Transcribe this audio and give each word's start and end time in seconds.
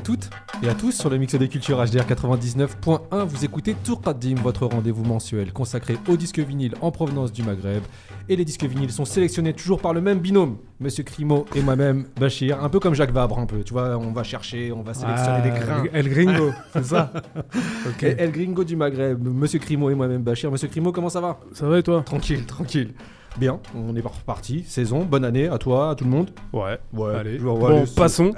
toutes 0.00 0.30
et 0.62 0.68
à 0.68 0.74
tous 0.74 0.92
sur 0.92 1.10
le 1.10 1.18
mix 1.18 1.34
des 1.34 1.48
cultures 1.48 1.78
HDR 1.82 2.04
99.1. 2.06 2.98
Vous 3.24 3.44
écoutez 3.44 3.74
Tour 3.84 4.00
padim 4.00 4.34
votre 4.42 4.66
rendez-vous 4.66 5.04
mensuel 5.04 5.52
consacré 5.52 5.96
aux 6.08 6.16
disques 6.16 6.38
vinyles 6.38 6.74
en 6.80 6.90
provenance 6.90 7.32
du 7.32 7.42
Maghreb. 7.42 7.82
Et 8.28 8.36
les 8.36 8.44
disques 8.44 8.64
vinyles 8.64 8.92
sont 8.92 9.04
sélectionnés 9.04 9.52
toujours 9.52 9.80
par 9.80 9.92
le 9.92 10.00
même 10.00 10.20
binôme, 10.20 10.58
Monsieur 10.78 11.02
Crimo 11.02 11.44
et 11.54 11.62
moi-même, 11.62 12.06
Bachir. 12.18 12.62
Un 12.62 12.68
peu 12.68 12.78
comme 12.78 12.94
Jacques 12.94 13.10
Vabre, 13.10 13.38
un 13.40 13.46
peu. 13.46 13.64
Tu 13.64 13.72
vois, 13.72 13.96
on 13.98 14.12
va 14.12 14.22
chercher, 14.22 14.72
on 14.72 14.82
va 14.82 14.94
sélectionner 14.94 15.42
des 15.42 15.50
ah, 15.50 15.58
grains. 15.58 15.84
El 15.92 16.08
Gringo, 16.08 16.52
c'est 16.72 16.84
ça 16.84 17.12
El 18.00 18.30
Gringo 18.30 18.62
du 18.62 18.76
Maghreb, 18.76 19.20
Monsieur 19.26 19.58
Crimo 19.58 19.90
et 19.90 19.94
moi-même, 19.94 20.22
Bachir. 20.22 20.50
Monsieur 20.50 20.68
Crimo, 20.68 20.92
comment 20.92 21.08
ça 21.08 21.20
va 21.20 21.40
Ça 21.52 21.66
va 21.66 21.78
et 21.80 21.82
toi 21.82 22.02
Tranquille, 22.04 22.44
tranquille. 22.46 22.92
Bien, 23.38 23.60
on 23.76 23.94
est 23.94 24.00
reparti. 24.00 24.64
Saison, 24.66 25.04
bonne 25.04 25.24
année 25.24 25.46
à 25.48 25.56
toi, 25.58 25.90
à 25.90 25.94
tout 25.94 26.04
le 26.04 26.10
monde. 26.10 26.30
Ouais, 26.52 26.78
ouais, 26.92 27.14
allez. 27.14 27.38
Bon, 27.38 27.84
passons. 27.94 28.32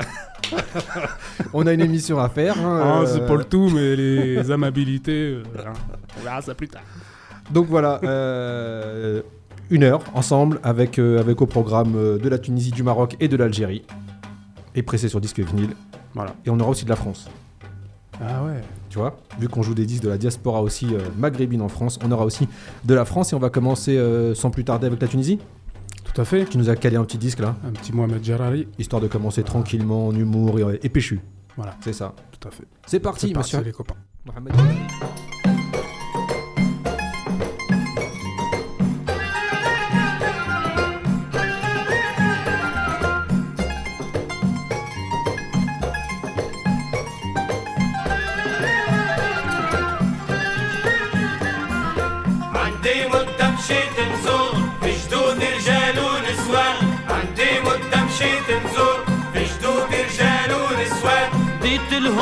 on 1.55 1.67
a 1.67 1.73
une 1.73 1.81
émission 1.81 2.19
à 2.19 2.29
faire. 2.29 2.59
Hein, 2.59 2.81
ah, 2.83 3.01
euh, 3.03 3.07
c'est 3.07 3.27
pas 3.27 3.35
le 3.37 3.45
tout, 3.45 3.70
mais 3.70 3.97
les 3.97 4.51
amabilités, 4.51 5.31
euh, 5.37 5.43
on 6.19 6.23
verra 6.25 6.43
ça 6.43 6.55
plus 6.55 6.69
tard. 6.69 6.83
Donc 7.51 7.69
voilà, 7.69 8.01
euh, 8.05 9.23
une 9.70 9.83
heure 9.85 10.03
ensemble 10.15 10.61
avec, 10.63 10.98
avec 10.98 11.41
au 11.41 11.47
programme 11.47 11.93
de 12.19 12.29
la 12.29 12.39
Tunisie, 12.39 12.70
du 12.70 12.83
Maroc 12.83 13.17
et 13.19 13.29
de 13.29 13.37
l'Algérie. 13.37 13.85
Et 14.75 14.83
pressé 14.83 15.09
sur 15.09 15.20
disque 15.23 15.41
vinyle. 15.41 15.70
Voilà. 16.15 16.35
Et 16.45 16.51
on 16.51 16.61
aura 16.61 16.69
aussi 16.70 16.85
de 16.85 16.91
la 16.91 16.97
France. 16.97 17.29
Ah 18.20 18.45
ouais 18.45 18.61
tu 18.93 18.98
vois. 18.98 19.17
Vu 19.41 19.48
qu'on 19.48 19.62
joue 19.62 19.73
des 19.73 19.87
disques 19.87 20.03
de 20.03 20.11
la 20.11 20.19
diaspora 20.19 20.61
aussi 20.62 20.95
euh, 20.95 20.98
maghrébine 21.17 21.62
en 21.62 21.69
France, 21.69 21.98
on 22.05 22.12
aura 22.12 22.27
aussi 22.27 22.47
de 22.85 22.93
la 22.95 23.07
France 23.07 23.33
et 23.33 23.35
on 23.35 23.39
va 23.39 23.48
commencer 23.48 23.97
euh, 23.97 24.35
sans 24.35 24.51
plus 24.51 24.65
tarder 24.65 24.87
avec 24.87 25.01
la 25.01 25.09
Tunisie. 25.09 25.39
Tout 26.05 26.21
à 26.21 26.27
fait. 26.27 26.45
Tu 26.45 26.59
nous 26.59 26.69
as 26.69 26.77
calé 26.77 26.97
un 26.97 27.05
petit 27.05 27.17
disque 27.17 27.39
là. 27.41 27.57
Un 27.67 27.70
petit 27.70 27.91
Mohamed 27.95 28.23
Jarari. 28.23 28.69
Histoire 28.79 29.01
de 29.01 29.09
commencer 29.09 29.43
tranquillement, 29.45 30.09
en 30.09 30.15
humour 30.15 30.59
et, 30.59 30.63
euh, 30.63 30.89
péchu. 30.93 31.20
Voilà. 31.57 31.75
C'est 31.81 31.95
ça. 31.95 32.15
Tout 32.39 32.48
à 32.48 32.51
fait. 32.51 32.65
C'est 32.87 33.01
parti, 33.01 33.33
parti, 33.33 33.57
monsieur. 33.57 33.65
les 33.67 33.73
copains. 33.73 33.97
Mohamed... 34.27 34.53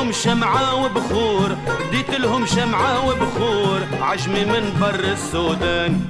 لهم 0.01 0.13
شمعة 0.13 0.85
وبخور 0.85 1.57
ديت 1.91 2.11
لهم 2.11 2.47
شمعة 2.47 3.09
وبخور 3.09 3.81
عجمي 4.01 4.45
من 4.45 4.77
بر 4.81 5.01
السودان 5.01 6.01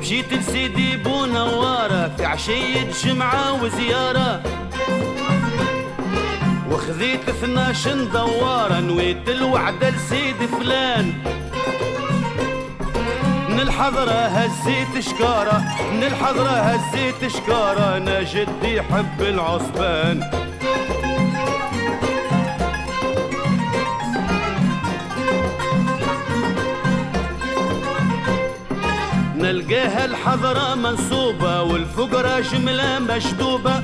مشيت 0.00 0.32
لسيدي 0.32 0.96
بو 0.96 1.24
نوارة 1.24 2.14
في 2.16 2.24
عشية 2.24 2.90
جمعة 3.04 3.62
وزيارة 3.64 4.40
وخذيت 6.70 7.28
اثناش 7.28 7.88
دوارة 7.88 8.80
نويت 8.80 9.28
الوعدة 9.28 9.90
لسيدي 9.90 10.46
فلان 10.46 11.12
من 13.56 13.62
الحضرة 13.62 14.12
هزيت 14.12 15.04
شكارة 15.04 15.62
من 15.92 16.02
الحضرة 16.02 16.48
هزيت 16.50 17.26
شكارة 17.30 17.96
أنا 17.96 18.22
جدي 18.22 18.82
حب 18.82 19.20
العصبان 19.20 20.30
نلقاها 29.38 30.04
الحضرة 30.04 30.74
منصوبة 30.74 31.62
والفقرة 31.62 32.40
جملة 32.40 32.98
مشدوبة 32.98 33.82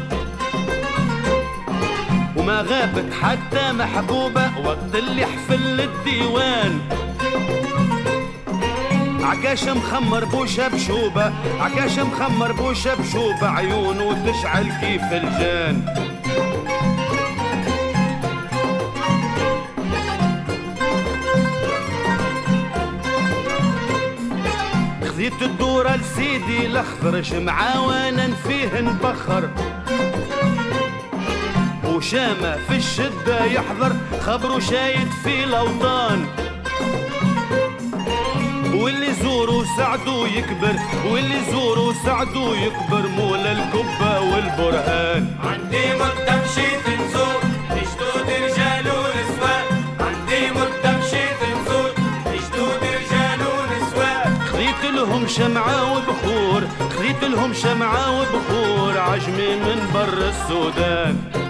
وما 2.36 2.60
غابت 2.60 3.12
حتى 3.22 3.72
محبوبة 3.72 4.50
وقت 4.64 4.94
اللي 4.94 5.26
حفل 5.26 5.80
الديوان 5.80 6.80
عكاش 9.24 9.64
مخمر 9.68 10.24
بوشة 10.24 10.68
بشوبة 10.68 11.32
عكاش 11.60 11.98
مخمر 11.98 12.52
بوشة 12.52 12.94
بشوبة 12.94 13.48
عيونه 13.50 14.26
تشعل 14.30 14.64
كيف 14.80 15.02
الجان 15.02 15.86
خذيت 25.08 25.42
الدورة 25.42 25.96
لسيدي 25.96 26.66
الأخضر 26.66 27.20
جمعة 27.20 27.86
وأنا 27.86 28.34
فيه 28.34 28.80
نبخر 28.80 29.48
وشامة 31.84 32.56
في 32.68 32.76
الشدة 32.76 33.44
يحضر 33.44 33.92
خبره 34.20 34.58
شايد 34.58 35.08
في 35.24 35.44
الأوطان 35.44 36.26
واللي 38.92 39.12
زوره 39.22 39.64
سعده 39.76 40.26
يكبر 40.26 40.74
واللي 41.06 41.40
زوره 41.50 41.94
سعده 42.04 42.56
يكبر 42.56 43.08
مولا 43.08 43.52
الكبة 43.52 44.20
والبرهان 44.20 45.28
عندي 45.44 45.86
مدة 45.94 46.42
مشيت 46.42 47.00
نزور 47.00 47.42
لجدود 47.70 48.28
رجال 48.30 48.84
ونسوان 48.88 49.64
عندي 50.00 50.50
مدة 50.50 50.98
مشيت 50.98 51.40
نزور 51.56 51.90
لجدود 52.32 52.80
رجال 52.82 53.40
ونسوان 53.40 54.38
خذيت 54.52 54.84
لهم 54.94 55.26
شمعة 55.28 55.92
وبخور 55.92 56.62
خذيت 56.98 57.24
لهم 57.24 57.52
شمعة 57.54 58.20
وبخور 58.20 58.98
عجمي 58.98 59.56
من 59.56 59.90
بر 59.94 60.18
السودان 60.28 61.41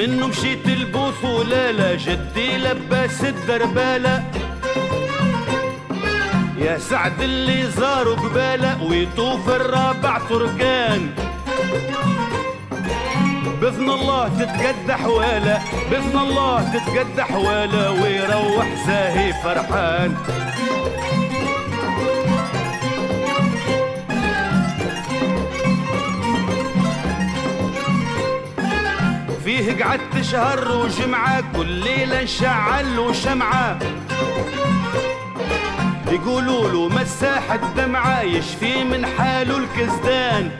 منه 0.00 0.26
مشيت 0.26 0.66
البوصولة 0.68 1.70
لا 1.70 1.94
جدي 1.94 2.56
لباس 2.56 3.24
الدربالة 3.24 4.24
يا 6.58 6.78
سعد 6.78 7.20
اللي 7.22 7.66
زاروا 7.70 8.16
قبالة 8.16 8.82
ويطوف 8.82 9.48
الرابع 9.48 10.18
تركان 10.28 11.10
بإذن 13.60 13.90
الله 13.90 14.28
تتقد 14.28 14.90
حواله 14.92 15.58
بإذن 15.90 16.18
الله 16.18 16.72
تتقد 16.74 17.20
حواله 17.20 17.90
ويروح 18.02 18.66
زاهي 18.86 19.32
فرحان 19.44 20.14
فيه 29.60 29.84
قعدت 29.84 30.20
شهر 30.20 30.76
وجمعة 30.76 31.44
كل 31.56 31.68
ليلة 31.72 32.22
نشعل 32.22 32.96
له 32.96 33.12
شمعة 33.12 33.78
يقولوا 36.10 36.68
له 36.68 36.88
مساح 36.88 37.52
الدمعة 37.52 38.22
يشفي 38.22 38.84
من 38.84 39.06
حاله 39.06 39.58
الكزدان 39.58 40.50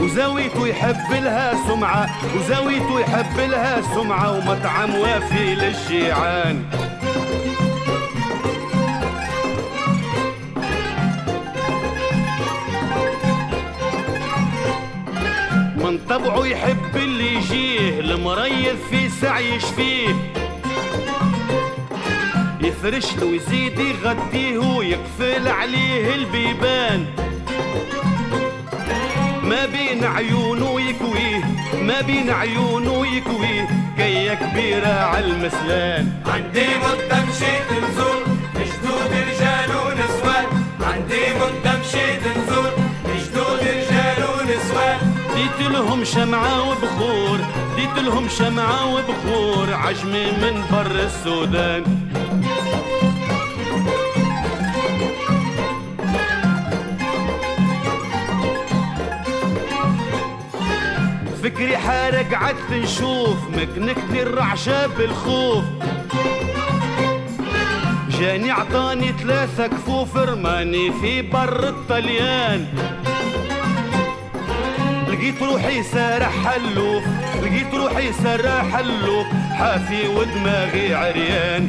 وزاويته 0.00 0.66
يحب 0.68 1.12
لها 1.12 1.54
سمعة 1.68 2.08
وزاويته 2.36 3.00
يحب 3.00 3.40
لها 3.50 3.80
سمعة 3.94 4.32
ومطعم 4.32 4.94
وافي 4.94 5.54
للجيعان 5.54 6.64
طبعه 16.08 16.46
يحب 16.46 16.90
اللي 16.96 17.34
يجيه 17.34 18.00
المريض 18.00 18.76
في 18.90 19.08
سعي 19.08 19.54
يشفيه 19.54 20.08
يفرش 22.60 23.16
له 23.16 23.26
ويزيد 23.26 23.78
يغطيه 23.78 24.58
ويقفل 24.58 25.48
عليه 25.48 26.14
البيبان 26.14 27.04
ما 29.42 29.66
بين 29.66 30.04
عيونه 30.04 30.80
يكويه 30.80 31.44
ما 31.82 32.00
بين 32.00 32.30
عيونه 32.30 33.06
يكويه 33.16 33.68
كية 33.98 34.34
كبيرة 34.34 35.00
على 35.04 35.24
المسلان 35.26 36.12
عندي 36.26 36.66
مدة 36.66 37.22
مشيت 37.24 37.68
نزول 37.82 38.22
جدود 38.54 39.12
رجال 39.12 39.70
ونسوان 39.70 40.64
عندي 40.80 41.20
مدة 41.34 41.78
مشيت 41.80 42.31
ديت 45.58 45.68
لهم 45.70 46.04
شمعة 46.04 46.68
وبخور 46.70 47.38
ديت 47.76 47.98
لهم 47.98 48.28
شمعة 48.28 48.94
وبخور 48.94 49.74
عجمي 49.74 50.24
من 50.26 50.64
بر 50.72 50.90
السودان 50.90 51.84
فكري 61.42 61.76
حارق 61.76 62.34
قعدت 62.34 62.70
نشوف 62.72 63.36
مكنكتي 63.54 64.22
الرعشة 64.22 64.86
بالخوف 64.86 65.64
جاني 68.20 68.50
عطاني 68.50 69.12
ثلاثة 69.22 69.66
كفوف 69.66 70.16
رماني 70.16 70.92
في 70.92 71.22
بر 71.22 71.68
الطليان 71.68 72.66
لقيت 75.40 75.50
روحي 75.50 75.82
سرح 75.82 76.46
حلوخ 76.48 77.02
لقيت 77.42 77.74
روحي 77.74 78.12
سرح 78.12 78.76
حلوخ 78.76 79.26
حافي 79.58 80.08
ودماغي 80.08 80.94
عريان 80.94 81.68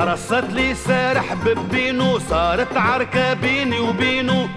رصت 0.00 0.44
لي 0.52 0.74
سارح 0.74 1.34
ببينو 1.34 2.18
صارت 2.18 2.76
عركة 2.76 3.32
بيني 3.34 3.80
وبينو 3.80 4.48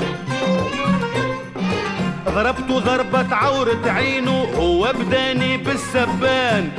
ضربت 2.29 2.63
ضربة 2.71 3.35
عورة 3.35 3.91
عينو 3.91 4.43
هو 4.43 4.93
بداني 4.99 5.57
بالسبان 5.57 6.69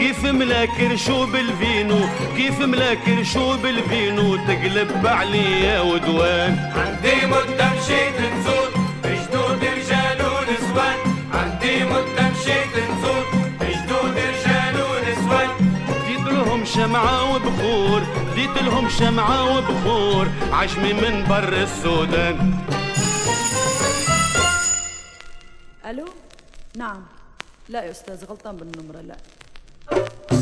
كيف 0.00 0.24
ملاكر 0.26 0.96
شو 0.96 1.26
بالفينو 1.26 2.00
كيف 2.36 2.60
ملاكر 2.60 3.22
شو 3.24 3.56
بالفينو 3.56 4.36
تقلب 4.36 5.06
عليا 5.06 5.80
ودوان 5.80 6.58
عندي 6.76 7.26
مدة 7.26 7.70
مشيت 7.74 8.20
نزود 8.20 8.72
بجدود 9.04 9.64
رجال 9.64 10.18
ونسوان 10.26 10.98
عندي 11.34 11.84
مدة 11.84 12.28
مشيت 12.30 12.72
نزود 12.76 13.26
بجدود 13.60 14.14
رجال 14.18 14.74
ونسوان 14.82 15.48
ديت 16.08 16.28
لهم 16.32 16.64
شمعة 16.64 17.34
وبخور 17.34 18.02
ديت 18.34 18.62
لهم 18.62 18.88
شمعة 18.88 19.58
وبخور 19.58 20.26
عجمي 20.52 20.92
من 20.92 21.24
بر 21.28 21.52
السودان 21.52 22.54
الو 25.90 26.08
نعم 26.76 27.02
لا 27.68 27.82
يا 27.84 27.90
استاذ 27.90 28.24
غلطان 28.24 28.56
بالنمره 28.56 29.00
لا 29.00 29.16
Thank 29.90 30.30
you. 30.32 30.39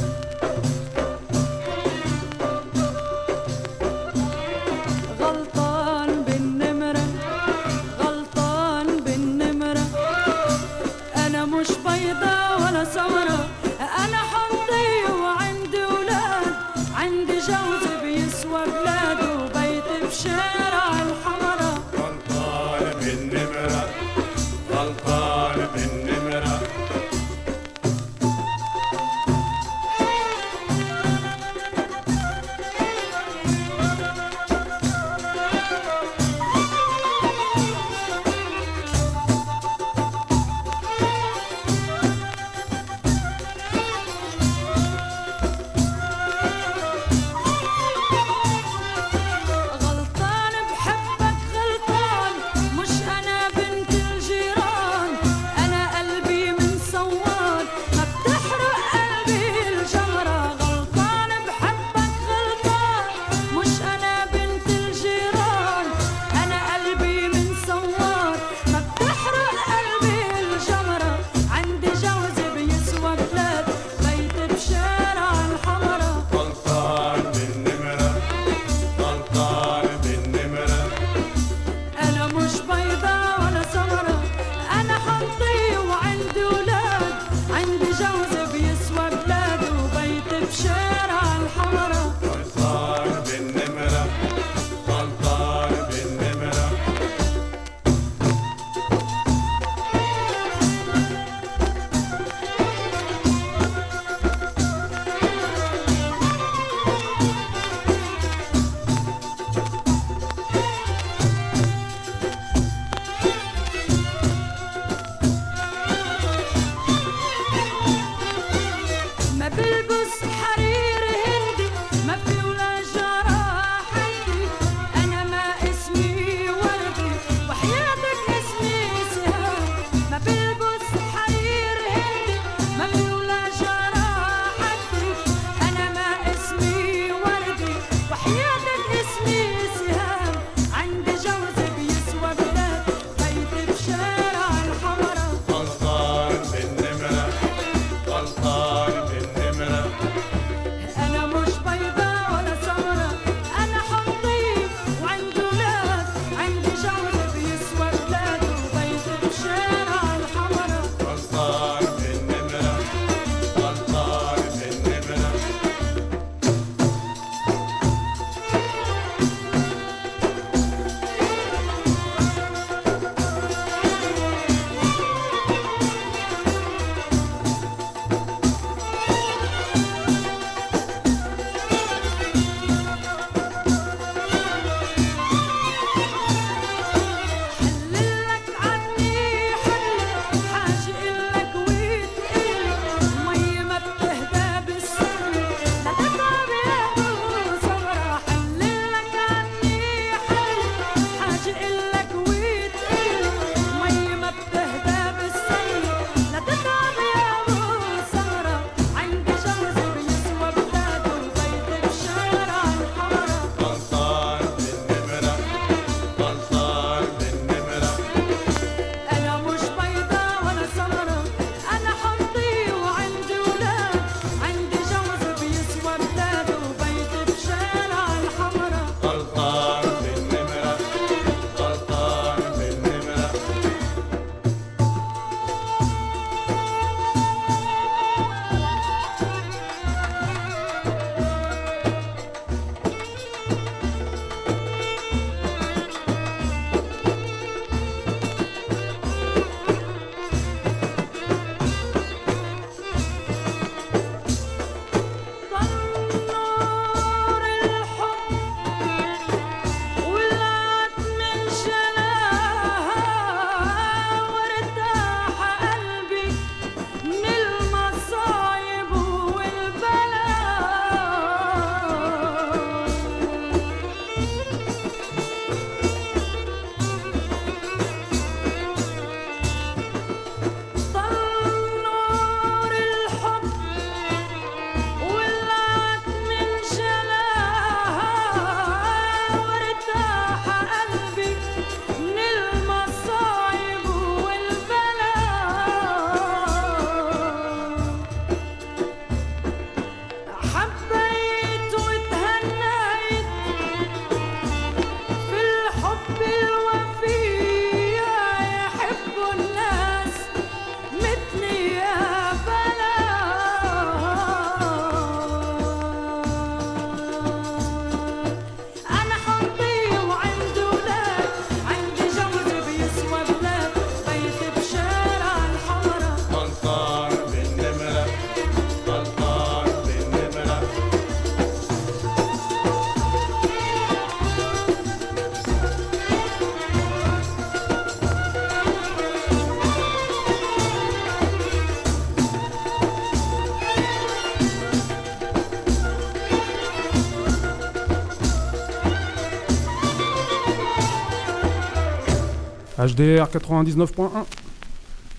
DR 352.98 353.28
99.1. 353.28 354.08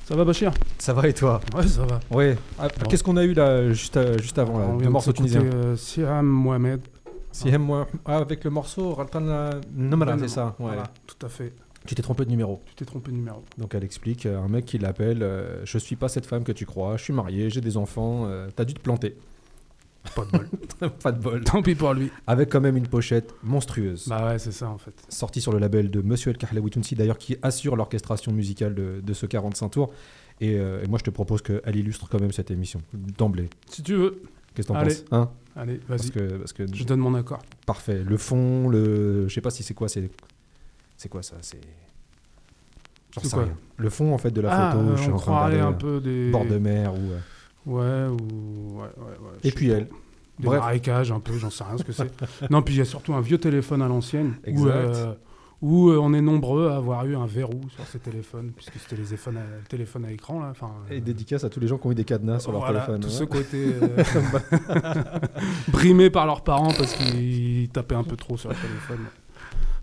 Ça 0.04 0.14
va 0.14 0.26
Bachir 0.26 0.52
Ça 0.78 0.92
va 0.92 1.08
et 1.08 1.14
toi 1.14 1.40
Ouais, 1.56 1.66
ça 1.66 1.86
va. 1.86 2.02
Ouais. 2.12 2.36
Ah, 2.60 2.68
qu'est-ce 2.90 3.06
qu'on 3.06 3.16
a 3.16 3.24
eu 3.24 3.32
là 3.34 3.72
juste, 3.72 3.96
euh, 3.96 4.18
juste 4.18 4.38
avant 4.38 4.76
le 4.78 4.90
morceau 4.90 5.14
tunisien 5.14 5.44
euh, 5.44 5.78
siham 5.78 6.26
Mohamed. 6.26 6.82
Siam 7.32 7.64
Mohamed. 7.64 7.88
Ah, 8.04 8.18
avec 8.18 8.44
le 8.44 8.50
morceau 8.50 8.94
Raltana 8.94 9.62
Namra, 9.74 10.18
c'est 10.20 10.28
ça 10.28 10.56
Voilà, 10.60 10.84
tout 11.08 11.26
à 11.26 11.30
fait. 11.30 11.54
Tu 11.88 11.96
t'es 11.96 12.02
trompé 12.02 12.26
de 12.26 12.32
numéro. 12.32 12.62
Tu 12.68 12.76
t'es 12.76 12.84
trompé 12.86 13.12
de 13.12 13.16
numéro. 13.16 13.46
Donc 13.58 13.74
elle 13.74 13.86
explique, 13.86 14.26
euh, 14.26 14.44
un 14.44 14.50
mec 14.50 14.66
qui 14.66 14.78
l'appelle, 14.78 15.26
je 15.64 15.78
suis 15.78 15.96
pas 15.96 16.10
cette 16.10 16.26
femme 16.26 16.44
que 16.44 16.52
tu 16.52 16.66
crois, 16.66 16.98
je 16.98 17.04
suis 17.06 17.14
marié, 17.14 17.50
j'ai 17.50 17.62
des 17.62 17.78
enfants, 17.78 18.30
t'as 18.58 18.66
dû 18.66 18.74
te 18.74 18.82
planter. 18.82 19.16
Pas 20.16 20.26
de 20.26 20.32
bol. 20.32 20.50
pas 21.04 21.12
de 21.12 21.22
bol. 21.22 21.44
Tant 21.44 21.62
pis 21.62 21.76
pour 21.76 21.94
lui. 21.94 22.12
Avec 22.28 22.50
quand 22.52 22.62
même 22.62 22.78
une 22.78 22.88
pochette 22.88 23.34
monstrueuse. 23.44 24.08
Bah 24.08 24.26
ouais, 24.28 24.40
c'est 24.40 24.52
ça 24.52 24.70
en 24.70 24.78
fait. 24.78 24.94
Sortie 25.10 25.42
sur 25.42 25.52
le 25.52 25.60
label 25.60 25.90
de 25.92 26.02
Monsieur 26.02 26.32
El 26.32 26.38
Kahlaoui 26.38 26.72
Tounsi, 26.72 26.96
d'ailleurs, 26.96 27.18
qui 27.18 27.38
assure 27.42 27.76
l'orchestration 27.76 28.32
musicale 28.32 28.76
de, 28.76 29.14
ce 29.14 29.26
45 29.26 29.70
tours. 29.70 29.92
Euh, 30.42 30.84
et, 30.84 30.88
moi, 30.88 31.00
je 31.00 31.04
te 31.04 31.10
propose 31.10 31.42
qu'elle 31.42 31.76
illustre 31.76 32.08
quand 32.10 32.20
même 32.20 32.32
cette 32.32 32.50
émission, 32.52 32.80
d'emblée. 32.94 33.50
Si 33.70 33.84
tu 33.84 33.96
veux. 33.96 34.22
Qu'est-ce 34.56 34.68
que 34.70 34.74
t'en 34.74 34.80
penses 34.82 35.04
hein 35.12 35.30
Allez, 35.56 35.80
vas-y. 35.88 36.10
Parce 36.38 36.54
que, 36.54 36.64
Je 36.74 36.84
donne 36.86 37.00
mon 37.02 37.14
accord. 37.16 37.40
Parfait. 37.66 38.02
Le 38.04 38.18
fond, 38.18 38.70
le. 38.70 39.28
Je 39.28 39.34
sais 39.34 39.42
pas 39.42 39.52
si 39.52 39.64
c'est 39.64 39.74
quoi, 39.74 39.90
c'est. 39.90 40.10
C'est 40.98 41.10
quoi 41.10 41.24
ça 41.24 41.36
C'est. 41.42 41.60
J'en 43.14 43.22
sais 43.22 43.38
Le 43.78 43.90
fond, 43.90 44.14
en 44.14 44.18
fait, 44.18 44.32
de 44.32 44.42
la 44.42 44.52
ah, 44.52 44.72
photo. 44.72 44.86
je 44.88 44.92
euh, 44.94 45.04
suis 45.04 45.12
en 45.12 45.18
train 45.18 45.46
aller 45.46 45.60
un 45.60 45.74
peu 45.74 45.96
euh, 45.96 46.00
des. 46.00 46.32
Bord 46.32 46.46
de 46.46 46.58
mer 46.58 46.94
ou. 46.94 47.00
Ouais, 47.66 48.06
ou. 48.08 48.18
Ouais, 48.80 48.86
ouais, 48.98 49.18
Et 49.44 49.52
puis 49.52 49.70
elle. 49.70 49.88
Des 50.40 50.48
marécages, 50.48 51.12
un 51.12 51.20
peu, 51.20 51.34
j'en 51.38 51.50
sais 51.50 51.64
rien 51.66 51.78
ce 51.78 51.84
que 51.84 51.92
c'est. 51.92 52.10
non, 52.50 52.62
puis 52.62 52.76
il 52.76 52.78
y 52.78 52.82
a 52.82 52.86
surtout 52.86 53.14
un 53.14 53.20
vieux 53.22 53.38
téléphone 53.38 53.82
à 53.82 53.88
l'ancienne. 53.90 54.36
Où, 54.48 54.68
euh, 54.68 54.94
euh, 55.62 56.00
on 56.00 56.14
est 56.14 56.22
nombreux 56.22 56.70
à 56.70 56.78
avoir 56.78 57.06
eu 57.06 57.18
un 57.18 57.26
verrou 57.26 57.60
sur 57.76 57.86
ces 57.86 58.00
téléphones, 58.00 58.54
puisque 58.56 58.80
c'était 58.80 58.96
les 58.96 59.14
à, 59.14 59.18
téléphones 59.68 60.06
à 60.06 60.12
écran. 60.14 60.40
Là. 60.40 60.54
et 60.90 61.00
euh, 61.00 61.02
dédicace 61.02 61.44
à 61.44 61.50
tous 61.50 61.60
les 61.60 61.68
gens 61.68 61.78
qui 61.78 61.88
ont 61.88 61.92
eu 61.92 61.96
des 61.96 62.06
cadenas 62.06 62.40
sur 62.40 62.54
leur 62.54 62.62
voilà, 62.62 62.80
téléphone. 62.80 63.02
Tout 63.02 63.10
ce 63.10 63.26
côté 63.26 63.72
bah. 64.34 64.94
brimé 65.68 66.10
par 66.10 66.26
leurs 66.26 66.42
parents 66.46 66.72
parce 66.72 66.94
qu'ils 66.94 67.68
tapaient 67.68 67.96
un 67.96 68.06
peu 68.06 68.16
trop 68.16 68.38
sur 68.38 68.48
le 68.50 68.56
téléphone. 68.56 69.00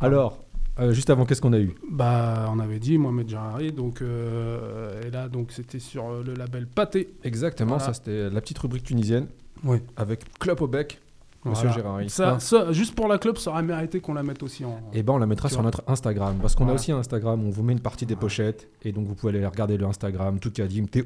Alors, 0.00 0.38
euh, 0.78 0.92
juste 0.92 1.08
avant, 1.10 1.24
qu'est-ce 1.24 1.40
qu'on 1.40 1.54
a 1.54 1.58
eu 1.58 1.74
Bah, 1.90 2.48
on 2.54 2.58
avait 2.58 2.78
dit 2.78 2.98
Mohamed 2.98 3.28
Jarari, 3.28 3.72
donc 3.72 4.02
euh, 4.02 5.00
et 5.06 5.10
là, 5.10 5.28
donc 5.28 5.52
c'était 5.52 5.78
sur 5.78 6.04
euh, 6.06 6.22
le 6.24 6.34
label 6.34 6.66
Pâté. 6.66 7.14
Exactement, 7.24 7.78
ça 7.78 7.94
c'était 7.94 8.28
la 8.28 8.40
petite 8.42 8.58
rubrique 8.58 8.84
tunisienne. 8.84 9.26
Oui. 9.64 9.78
Avec 9.96 10.30
Club 10.38 10.60
au 10.62 10.66
bec. 10.66 11.00
Monsieur 11.46 11.68
voilà. 11.80 12.08
Ça, 12.08 12.40
ça, 12.40 12.72
juste 12.72 12.92
pour 12.96 13.06
la 13.06 13.18
club, 13.18 13.36
ça 13.38 13.52
aurait 13.52 13.62
mérité 13.62 14.00
qu'on 14.00 14.14
la 14.14 14.24
mette 14.24 14.42
aussi 14.42 14.64
en. 14.64 14.80
Eh 14.92 15.04
ben, 15.04 15.12
on 15.12 15.18
la 15.18 15.26
mettra 15.26 15.48
sur 15.48 15.62
notre 15.62 15.84
Instagram. 15.86 16.38
Parce 16.40 16.56
qu'on 16.56 16.68
a 16.68 16.72
aussi 16.72 16.90
un 16.90 16.98
Instagram 16.98 17.40
on 17.46 17.50
vous 17.50 17.62
met 17.62 17.72
une 17.72 17.78
partie 17.80 18.04
des 18.04 18.16
pochettes. 18.16 18.68
Et 18.82 18.90
donc, 18.90 19.06
vous 19.06 19.14
pouvez 19.14 19.32
aller 19.36 19.46
regarder 19.46 19.76
le 19.76 19.86
Instagram, 19.86 20.40
tout 20.40 20.50
T-O-U-K-A-D-I-M-E. 20.50 21.04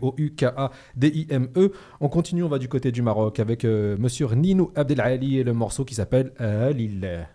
On 2.00 2.08
continue, 2.08 2.42
on 2.42 2.48
va 2.48 2.58
du 2.58 2.68
côté 2.68 2.90
du 2.90 3.02
Maroc 3.02 3.38
avec 3.38 3.64
monsieur 3.66 3.96
monsieur 3.98 4.26
Nino 4.34 4.72
Abdelali 4.74 5.38
et 5.40 5.44
le 5.44 5.52
morceau 5.52 5.84
qui 5.84 5.94
s'appelle 5.94 6.32
Alil. 6.38 7.26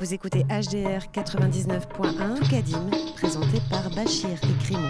Vous 0.00 0.12
écoutez 0.12 0.40
HDR 0.50 1.06
99.1 1.12 2.50
Kadim, 2.50 2.90
présenté 3.14 3.60
par 3.70 3.88
Bachir 3.90 4.30
et 4.42 4.64
Crimo. 4.64 4.88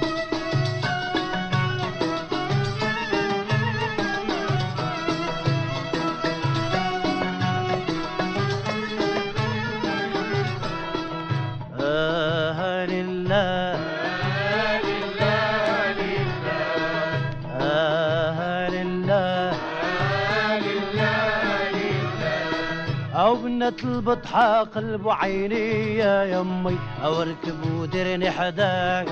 كانت 23.64 23.84
البطحة 23.84 24.64
قلب 24.64 25.08
عيني 25.08 25.98
يا 25.98 26.24
يمي 26.24 26.78
أو 27.04 27.22
اركب 27.22 27.72
وديرني 27.72 28.30
حداك 28.30 29.06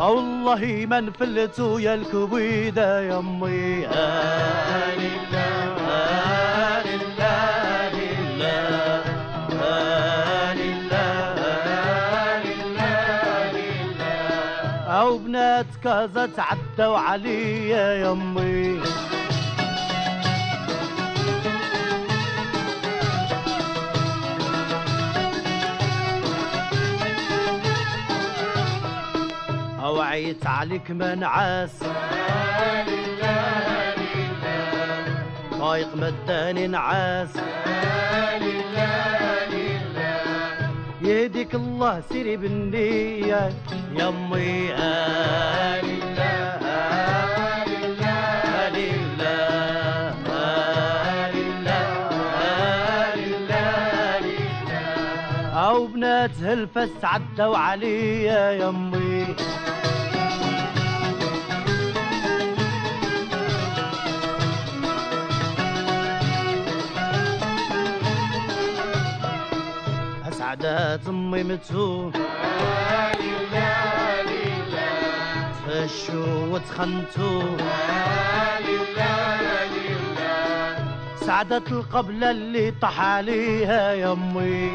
الله 0.00 0.86
ما 0.90 1.00
نفلتو 1.00 1.78
يا 1.78 1.94
الكبيدة 1.94 3.00
يا 3.02 3.18
امي 3.18 3.86
او 14.88 15.18
بنات 15.18 15.66
كازا 15.84 16.26
تعدوا 16.26 16.98
عليا 16.98 17.92
يا 17.94 18.12
امي 18.12 18.80
اوعيت 29.80 30.46
عليك 30.46 30.90
من 30.90 31.24
عاس 31.24 31.80
طايق 35.58 35.88
مداني 35.96 36.66
نعاس 36.66 37.28
يهديك 41.02 41.54
الله 41.54 42.00
سيري 42.00 42.36
بالنية 42.36 43.50
يا 43.96 44.08
امي 44.08 44.74
الله 48.74 49.48
او 55.68 55.86
بنات 55.86 56.30
هلفت 56.42 57.04
عدوا 57.04 57.56
عليا 57.58 58.52
يمي 58.68 58.97
عادات 70.48 71.08
امي 71.08 71.42
متو 71.42 72.10
تفشوا 75.64 76.46
وتخنتوا 76.52 77.42
سعدت 81.26 81.72
القبلة 81.72 82.30
اللي 82.30 82.70
طح 82.80 83.00
عليها 83.00 83.92
يا 83.92 84.12
امي 84.12 84.70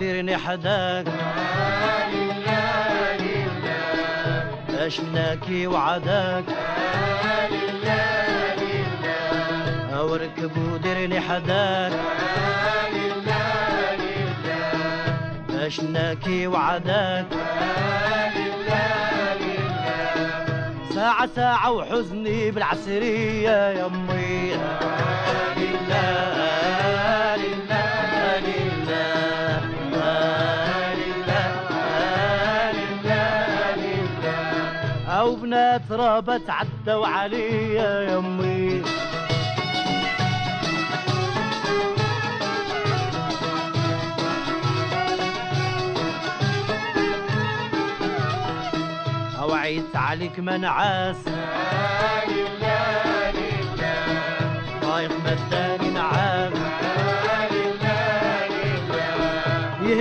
وديرني 0.00 0.36
حداك 0.36 1.06
ناكي 5.14 5.66
وعداك 5.66 6.44
او 9.96 10.14
ركب 10.14 10.50
وديرني 10.58 11.20
حداك 11.20 11.92
ناكي 15.92 16.46
وعداك 16.46 17.26
ساعة 20.94 21.28
ساعة 21.36 21.72
وحزني 21.72 22.50
بالعسرية 22.50 23.50
يا 23.70 23.86
امي 23.86 24.54
لله 25.56 27.36
لله 27.36 27.77
ترابت 35.76 36.42
عدوا 36.50 37.06
عليا 37.06 38.10
يمي 38.12 38.82
اوعيت 49.38 49.96
عليك 49.96 50.40
ما 50.40 50.56
نعاس 50.56 51.28
لا 51.28 52.26
لا 52.60 53.30
لله 53.30 54.08
طايق 54.82 55.10
مدام 55.20 55.67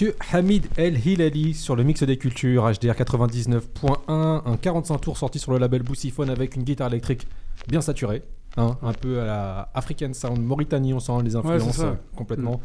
Monsieur 0.00 0.16
Hamid 0.32 0.66
El 0.78 0.96
Hilali 1.06 1.52
sur 1.52 1.76
le 1.76 1.82
mix 1.82 2.02
des 2.04 2.16
cultures 2.16 2.64
HDR 2.70 2.94
99.1, 2.94 4.00
un 4.08 4.56
45 4.56 4.96
tours 4.98 5.18
sorti 5.18 5.38
sur 5.38 5.52
le 5.52 5.58
label 5.58 5.82
Boussiphone 5.82 6.30
avec 6.30 6.56
une 6.56 6.62
guitare 6.62 6.88
électrique 6.88 7.26
bien 7.68 7.82
saturée, 7.82 8.22
hein, 8.56 8.78
un 8.80 8.94
peu 8.94 9.20
à 9.20 9.26
la 9.26 9.70
African 9.74 10.12
Sound 10.14 10.40
Mauritanie, 10.40 10.94
on 10.94 11.00
sent 11.00 11.12
les 11.22 11.36
influences 11.36 11.80
euh, 11.80 11.92
complètement. 12.16 12.62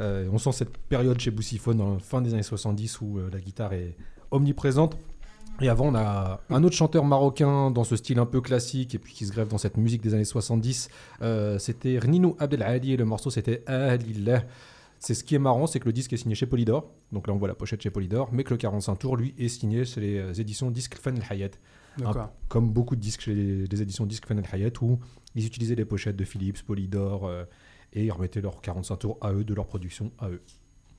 Euh, 0.00 0.26
on 0.32 0.38
sent 0.38 0.52
cette 0.52 0.78
période 0.78 1.20
chez 1.20 1.30
Boussiphone 1.30 1.76
dans 1.76 1.92
la 1.92 1.98
fin 1.98 2.22
des 2.22 2.32
années 2.32 2.42
70 2.42 3.02
où 3.02 3.18
euh, 3.18 3.28
la 3.30 3.38
guitare 3.38 3.74
est 3.74 3.94
omniprésente. 4.30 4.96
Et 5.60 5.68
avant, 5.68 5.88
on 5.88 5.94
a 5.94 6.40
un 6.48 6.64
autre 6.64 6.74
chanteur 6.76 7.04
marocain 7.04 7.70
dans 7.70 7.84
ce 7.84 7.96
style 7.96 8.18
un 8.18 8.24
peu 8.24 8.40
classique 8.40 8.94
et 8.94 8.98
puis 8.98 9.12
qui 9.12 9.26
se 9.26 9.32
grève 9.32 9.48
dans 9.48 9.58
cette 9.58 9.76
musique 9.76 10.00
des 10.00 10.14
années 10.14 10.24
70. 10.24 10.88
C'était 11.58 11.98
Rnino 11.98 12.34
Ali 12.40 12.94
et 12.94 12.96
le 12.96 13.04
morceau 13.04 13.28
c'était 13.28 13.62
Ahlillah. 13.66 14.40
C'est 15.00 15.14
ce 15.14 15.22
qui 15.22 15.34
est 15.34 15.38
marrant, 15.38 15.66
c'est 15.66 15.78
que 15.80 15.86
le 15.86 15.92
disque 15.92 16.12
est 16.12 16.16
signé 16.16 16.34
chez 16.34 16.46
Polydor, 16.46 16.90
donc 17.12 17.28
là 17.28 17.32
on 17.32 17.36
voit 17.36 17.46
la 17.46 17.54
pochette 17.54 17.80
chez 17.82 17.90
Polydor, 17.90 18.30
mais 18.32 18.42
que 18.42 18.50
le 18.50 18.56
45 18.56 18.96
tours, 18.98 19.16
lui, 19.16 19.32
est 19.38 19.48
signé 19.48 19.84
chez 19.84 20.00
les 20.00 20.18
euh, 20.18 20.32
éditions 20.32 20.70
Disque 20.70 20.96
Fan 20.96 21.16
Hayet. 21.18 21.30
Hayat. 21.32 21.50
D'accord. 21.98 22.28
comme 22.48 22.70
beaucoup 22.70 22.94
de 22.94 23.00
disques 23.00 23.22
chez 23.22 23.34
les, 23.34 23.82
éditions 23.82 24.06
Disque 24.06 24.26
Fan 24.26 24.38
Hayet 24.38 24.64
Hayat, 24.66 24.72
où 24.82 24.98
ils 25.34 25.46
utilisaient 25.46 25.74
les 25.76 25.84
pochettes 25.84 26.16
de 26.16 26.24
Philips, 26.24 26.62
Polydor, 26.62 27.24
euh, 27.26 27.44
et 27.92 28.04
ils 28.04 28.10
remettaient 28.10 28.40
leurs 28.40 28.60
45 28.60 28.96
tours 28.96 29.18
à 29.20 29.32
eux, 29.32 29.44
de 29.44 29.54
leur 29.54 29.66
production 29.66 30.10
à 30.18 30.30
eux. 30.30 30.42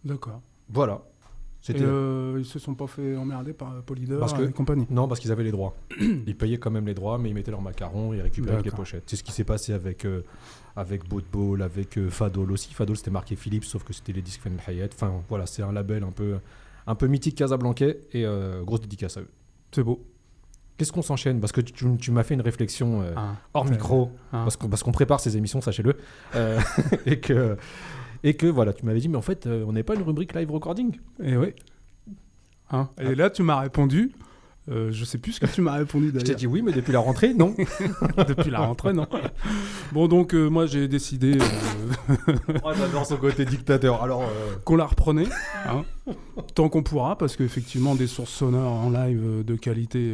D'accord. 0.06 0.42
Voilà. 0.70 1.04
Et 1.68 1.82
euh, 1.82 2.36
ils 2.40 2.46
se 2.46 2.58
sont 2.58 2.74
pas 2.74 2.88
fait 2.88 3.16
emmerder 3.18 3.52
par 3.54 3.74
euh, 3.76 3.82
Polydor 3.86 4.34
et 4.42 4.52
compagnie. 4.52 4.88
Non, 4.90 5.08
parce 5.08 5.20
qu'ils 5.20 5.32
avaient 5.32 5.44
les 5.44 5.52
droits. 5.52 5.76
ils 6.00 6.36
payaient 6.36 6.58
quand 6.58 6.72
même 6.72 6.86
les 6.88 6.94
droits, 6.94 7.18
mais 7.18 7.30
ils 7.30 7.34
mettaient 7.36 7.52
leurs 7.52 7.62
macarons 7.62 8.14
ils 8.14 8.22
récupéraient 8.22 8.62
les 8.64 8.72
pochettes. 8.72 9.04
C'est 9.08 9.18
ce 9.18 9.24
qui 9.24 9.34
s'est 9.34 9.44
passé 9.44 9.74
avec 9.74 10.06
euh, 10.06 10.24
avec 10.76 11.02
Ball, 11.08 11.62
avec 11.62 11.98
euh, 11.98 12.10
Fadol 12.10 12.52
aussi. 12.54 12.74
Fadol 12.74 12.96
c'était 12.96 13.12
marqué 13.12 13.36
Philippe, 13.36 13.66
sauf 13.66 13.84
que 13.84 13.92
c'était 13.94 14.14
les 14.14 14.22
disques 14.22 14.42
Fan 14.42 14.58
Hayat. 14.68 14.88
Enfin 14.94 15.12
voilà, 15.28 15.46
c'est 15.46 15.62
un 15.62 15.74
label 15.74 16.04
un 16.04 16.12
peu 16.12 16.38
un 16.88 16.96
peu 16.96 17.08
mythique 17.08 17.36
casablancais 17.36 18.00
et 18.14 18.26
grosse 18.66 18.82
dédicace 18.82 19.18
à 19.18 19.22
eux. 19.22 19.30
C'est 19.72 19.84
beau. 19.84 20.04
Qu'est-ce 20.78 20.94
qu'on 20.94 21.02
s'enchaîne 21.02 21.42
Parce 21.42 21.52
que 21.52 21.60
tu, 21.60 22.10
m'as 22.12 22.24
fait 22.24 22.36
une 22.36 22.42
réflexion 22.42 23.04
ah, 23.16 23.34
hors 23.54 23.66
micro, 23.66 24.12
ah. 24.32 24.44
parce, 24.46 24.56
qu'on, 24.56 24.70
parce 24.70 24.82
qu'on 24.82 24.94
prépare 24.94 25.20
ces 25.20 25.36
émissions, 25.36 25.60
sachez-le, 25.60 25.98
et 27.06 27.20
que 27.20 27.58
et 28.24 28.34
que 28.36 28.48
voilà, 28.48 28.74
tu 28.74 28.86
m'avais 28.86 29.00
dit, 29.00 29.10
mais 29.10 29.18
en 29.18 29.22
fait, 29.22 29.48
euh, 29.48 29.64
on 29.68 29.74
n'est 29.74 29.84
pas 29.84 29.96
une 29.96 30.02
rubrique 30.02 30.34
live 30.34 30.52
recording. 30.52 30.92
Et 31.24 31.32
eh 31.34 31.38
oui. 31.38 31.54
Hein. 32.72 32.90
et 33.00 33.16
là, 33.16 33.30
tu 33.30 33.44
m'as 33.44 33.60
répondu. 33.60 34.12
Euh, 34.70 34.92
je 34.92 35.04
sais 35.04 35.18
plus 35.18 35.32
ce 35.32 35.40
que 35.40 35.46
tu 35.48 35.62
m'as 35.62 35.74
répondu 35.78 36.12
d'ailleurs. 36.12 36.20
Je 36.28 36.32
t'ai 36.32 36.36
dit 36.36 36.46
oui, 36.46 36.62
mais 36.62 36.72
depuis 36.72 36.92
la 36.92 37.00
rentrée, 37.00 37.34
non. 37.34 37.56
depuis 38.28 38.52
la 38.52 38.60
rentrée, 38.60 38.94
non. 38.94 39.08
Bon, 39.94 40.08
donc 40.08 40.36
euh, 40.36 40.48
moi 40.48 40.68
j'ai 40.68 40.88
décidé. 40.88 41.38
Moi, 41.38 41.48
euh, 42.12 42.16
j'adore 42.78 43.02
bah, 43.02 43.06
son 43.06 43.18
côté 43.18 43.46
dictateur. 43.46 44.04
Alors 44.04 44.22
qu'on 44.66 44.76
la 44.76 44.86
reprenait, 44.86 45.26
hein. 45.68 45.86
tant 46.54 46.70
qu'on 46.70 46.84
pourra, 46.84 47.18
parce 47.18 47.36
qu'effectivement 47.36 47.96
des 47.96 48.06
sources 48.06 48.32
sonores 48.34 48.72
en 48.72 48.92
live 48.92 49.44
de 49.44 49.56
qualité, 49.56 50.14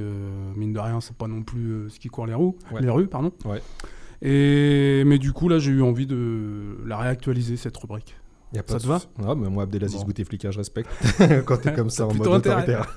mine 0.56 0.72
de 0.72 0.80
rien, 0.80 1.02
c'est 1.02 1.18
pas 1.18 1.28
non 1.28 1.41
plus 1.44 1.89
ce 1.89 2.00
qui 2.00 2.08
court 2.08 2.26
les 2.28 2.34
roues, 2.34 2.58
les 2.80 2.89
rues, 2.89 3.08
pardon. 3.08 3.34
Ouais 3.44 3.60
mais 4.21 5.17
du 5.17 5.32
coup, 5.34 5.49
là, 5.49 5.60
j'ai 5.60 5.71
eu 5.71 5.82
envie 5.82 6.06
de 6.08 6.78
la 6.86 6.97
réactualiser, 6.97 7.58
cette 7.58 7.75
rubrique. 7.78 8.15
ça 8.54 8.80
te 8.80 8.88
va 8.88 8.99
ah, 9.28 9.36
Moi, 9.36 9.63
Abdelaziz 9.63 9.99
bon. 9.99 10.06
Bouteflika, 10.08 10.51
je 10.51 10.58
respecte. 10.60 10.89
Quand 11.45 11.58
t'es 11.58 11.73
comme 11.73 11.89
ça 11.89 12.08
en 12.08 12.13
mode 12.13 12.28
autoritaire. 12.28 12.93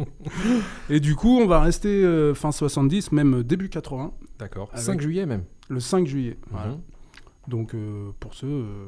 et 0.90 1.00
du 1.00 1.14
coup, 1.14 1.38
on 1.38 1.46
va 1.46 1.60
rester 1.60 2.04
euh, 2.04 2.34
fin 2.34 2.52
70, 2.52 3.12
même 3.12 3.42
début 3.42 3.68
80. 3.68 4.12
D'accord. 4.38 4.70
5 4.74 5.00
juillet 5.00 5.26
même. 5.26 5.44
Le 5.68 5.80
5 5.80 6.06
juillet. 6.06 6.36
Mhm. 6.40 6.58
voilà. 6.58 6.78
Donc, 7.48 7.74
euh, 7.74 8.10
pour 8.20 8.34
ceux 8.34 8.46
euh, 8.48 8.86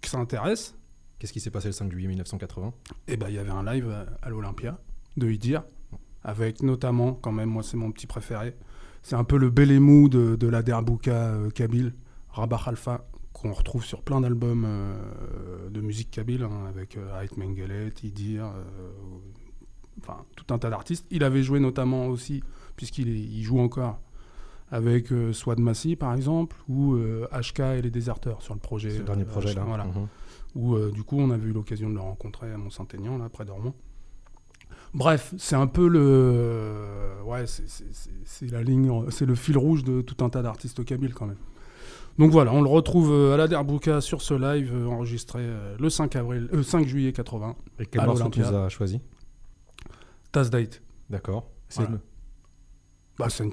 qui 0.00 0.10
s'intéressent. 0.10 0.76
Qu'est-ce 1.18 1.32
qui 1.32 1.40
s'est 1.40 1.50
passé 1.50 1.68
le 1.68 1.72
5 1.72 1.90
juillet 1.92 2.08
1980 2.08 2.72
Eh 3.08 3.16
bien, 3.16 3.28
il 3.28 3.34
y 3.34 3.38
avait 3.38 3.50
un 3.50 3.64
live 3.64 3.94
à, 4.22 4.28
l'Olympia 4.28 4.78
de 5.16 5.30
Idir, 5.30 5.62
avec 6.22 6.60
notamment, 6.62 7.12
quand 7.14 7.30
même, 7.30 7.48
moi, 7.50 7.62
c'est 7.62 7.76
mon 7.76 7.92
petit 7.92 8.06
préféré, 8.06 8.54
c'est 9.04 9.16
un 9.16 9.24
peu 9.24 9.36
le 9.36 9.50
bel 9.50 9.70
et 9.70 9.78
de, 9.78 10.34
de 10.34 10.48
la 10.48 10.62
derbouka 10.62 11.10
euh, 11.12 11.50
kabyle, 11.50 11.92
Rabah 12.30 12.58
Alpha, 12.66 13.06
qu'on 13.34 13.52
retrouve 13.52 13.84
sur 13.84 14.00
plein 14.00 14.22
d'albums 14.22 14.64
euh, 14.66 15.68
de 15.68 15.80
musique 15.82 16.10
kabyle, 16.10 16.42
hein, 16.42 16.62
avec 16.70 16.96
euh, 16.96 17.20
Ait 17.20 17.28
Mengelet, 17.36 17.92
Idir, 18.02 18.50
tout 20.36 20.54
un 20.54 20.58
tas 20.58 20.70
d'artistes. 20.70 21.04
Il 21.10 21.22
avait 21.22 21.42
joué 21.42 21.60
notamment 21.60 22.06
aussi, 22.06 22.42
puisqu'il 22.76 23.42
joue 23.42 23.58
encore, 23.58 24.00
avec 24.70 25.10
Swad 25.32 25.60
Massi 25.60 25.96
par 25.96 26.14
exemple, 26.14 26.56
ou 26.66 26.96
HK 27.30 27.60
et 27.76 27.82
les 27.82 27.90
déserteurs 27.90 28.40
sur 28.40 28.54
le 28.54 28.60
projet. 28.60 28.88
Ce 28.90 29.02
dernier 29.02 29.26
projet 29.26 29.52
là. 29.52 29.86
Où 30.54 30.76
mhm. 30.76 30.92
du 30.92 31.02
coup 31.04 31.18
on 31.20 31.28
avait 31.30 31.46
eu 31.46 31.52
l'occasion 31.52 31.90
de 31.90 31.94
le 31.96 32.00
rencontrer 32.00 32.50
à 32.50 32.56
Mont-Saint-Aignan, 32.56 33.18
là 33.18 33.28
près 33.28 33.44
d'Ormont. 33.44 33.74
Bref, 34.94 35.34
c'est 35.38 35.56
un 35.56 35.66
peu 35.66 35.88
le. 35.88 37.16
Ouais, 37.24 37.44
c'est 37.46 38.50
la 38.50 38.62
ligne, 38.62 39.06
c'est 39.10 39.26
le 39.26 39.34
fil 39.34 39.58
rouge 39.58 39.82
de 39.82 40.00
tout 40.02 40.24
un 40.24 40.30
tas 40.30 40.40
d'artistes 40.42 40.84
kabyles 40.84 41.12
quand 41.14 41.26
même. 41.26 41.36
Donc 42.16 42.30
voilà, 42.30 42.52
on 42.52 42.62
le 42.62 42.68
retrouve 42.68 43.10
euh, 43.12 43.34
à 43.34 43.36
la 43.36 43.48
Derbouka 43.48 44.00
sur 44.00 44.22
ce 44.22 44.34
live 44.34 44.70
euh, 44.72 44.86
enregistré 44.86 45.40
euh, 45.42 45.74
le 45.80 45.90
5, 45.90 46.14
avril, 46.14 46.48
le 46.52 46.62
5 46.62 46.86
juillet 46.86 47.12
80. 47.12 47.56
Et 47.80 47.86
quel 47.86 48.04
morceau 48.06 48.28
tu 48.28 48.40
as 48.44 48.68
choisi 48.68 49.00
Taz 50.30 50.48
Date. 50.48 50.80
D'accord. 51.10 51.48
C'est 51.68 51.88
le... 51.90 51.98
Bah, 53.18 53.26
c'est 53.30 53.44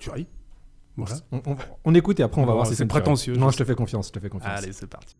On, 1.83 1.95
écoute 1.95 2.19
et 2.19 2.23
après 2.23 2.39
on 2.39 2.45
va 2.45 2.53
voir 2.53 2.67
si 2.67 2.75
c'est 2.75 2.85
prétentieux. 2.85 3.35
Non, 3.35 3.49
je 3.49 3.57
te 3.57 3.63
fais 3.63 3.73
confiance, 3.73 4.09
je 4.09 4.11
te 4.11 4.19
fais 4.19 4.29
confiance. 4.29 4.53
Allez, 4.59 4.73
c'est 4.73 4.85
parti. 4.87 5.15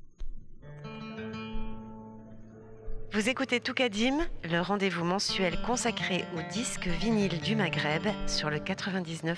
Vous 3.13 3.27
écoutez 3.27 3.59
Toukadim, 3.59 4.19
le 4.49 4.61
rendez-vous 4.61 5.03
mensuel 5.03 5.61
consacré 5.63 6.23
aux 6.37 6.49
disques 6.53 6.87
vinyles 6.87 7.41
du 7.41 7.57
Maghreb 7.57 8.03
sur 8.27 8.49
le 8.49 8.57
99.1. 8.59 9.35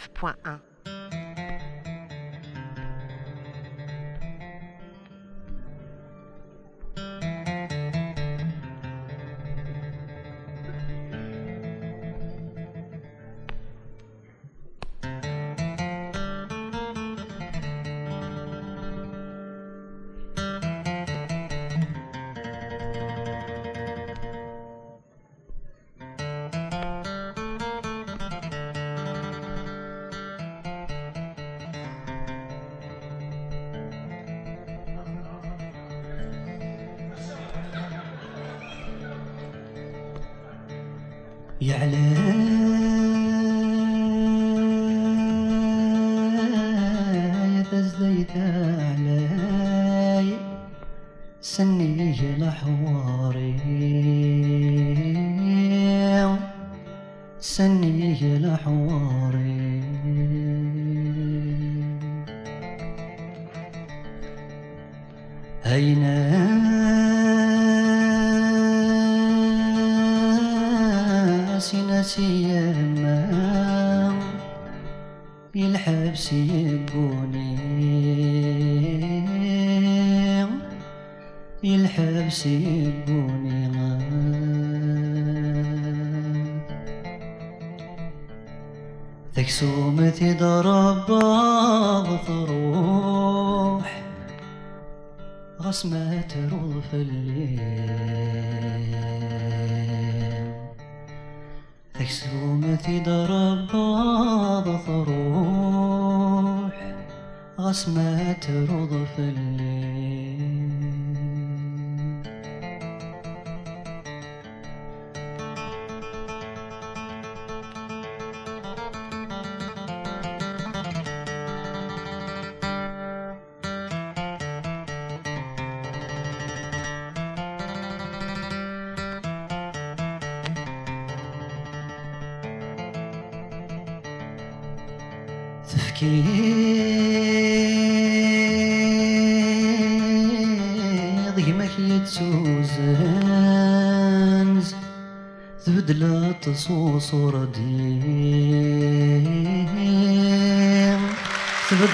يا 41.65 41.77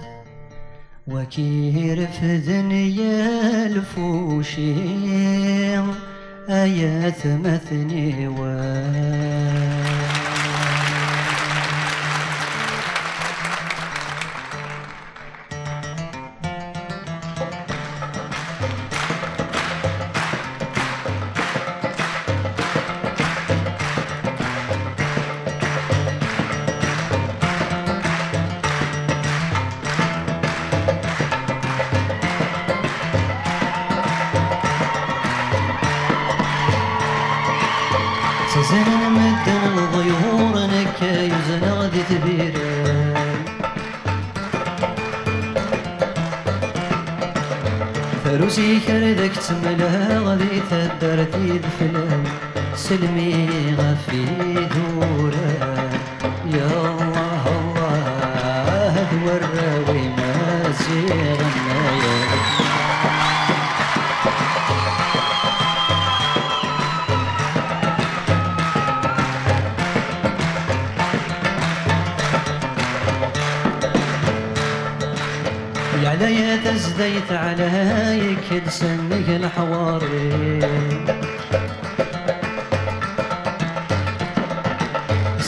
وكير 1.08 2.08
في 2.08 2.38
دنيا 2.38 3.66
الفوشين 3.68 5.86
آيات 6.50 7.28
مثني 7.28 8.28
وان 8.28 9.33
to 52.98 53.12
me. 53.12 53.33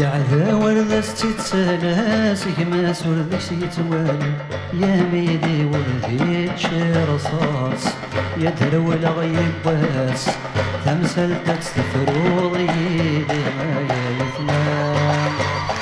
يا 0.01 0.07
عذا 0.07 0.85
ذا 0.89 1.01
ستيت 1.01 1.55
ما 2.71 2.93
سردك 2.93 3.41
سيتوالي 3.41 4.33
يا 4.73 5.03
ميدي 5.13 5.65
ولدي 5.65 6.49
رصاص 7.15 7.93
يا 8.37 8.53
درول 8.61 9.05
غيب 9.05 9.53
باس 9.65 10.29
تمثلتك 10.85 11.59
تفروضي 11.75 12.67
دي 12.67 13.43
ما 13.57 13.69
يا 13.89 14.05
يثمان 14.19 15.31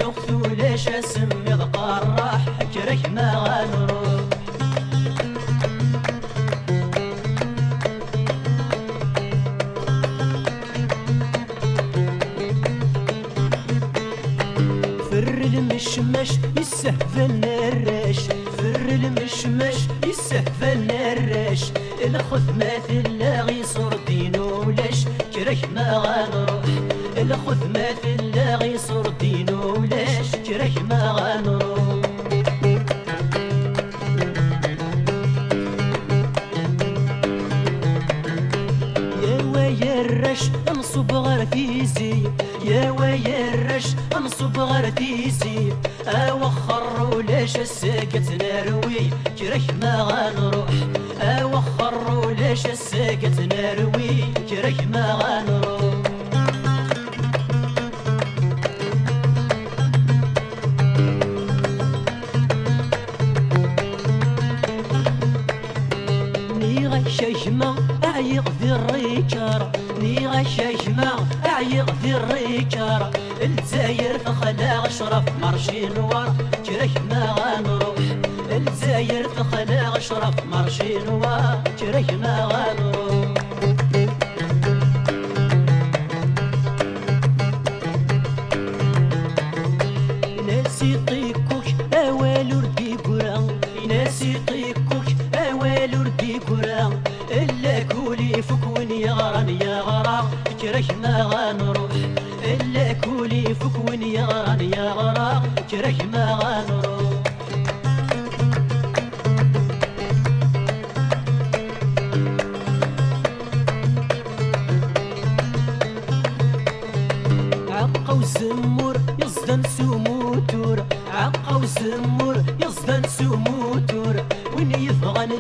يقتل 0.06 0.78
شسم 0.80 1.30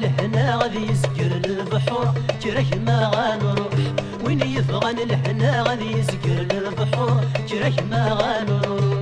من 0.04 0.36
غادي 0.62 0.91
يسكر 0.91 1.32
البحور 1.46 2.08
كراه 2.43 2.80
ما 2.86 3.06
غنروح 3.16 3.68
وين 4.26 4.41
يفغن 4.41 4.96
لهنا 4.96 5.62
غادي 5.64 5.91
يسكر 6.00 6.41
البحور 6.41 7.24
كراه 7.50 7.84
ما 7.91 8.12
غنروح 8.14 8.95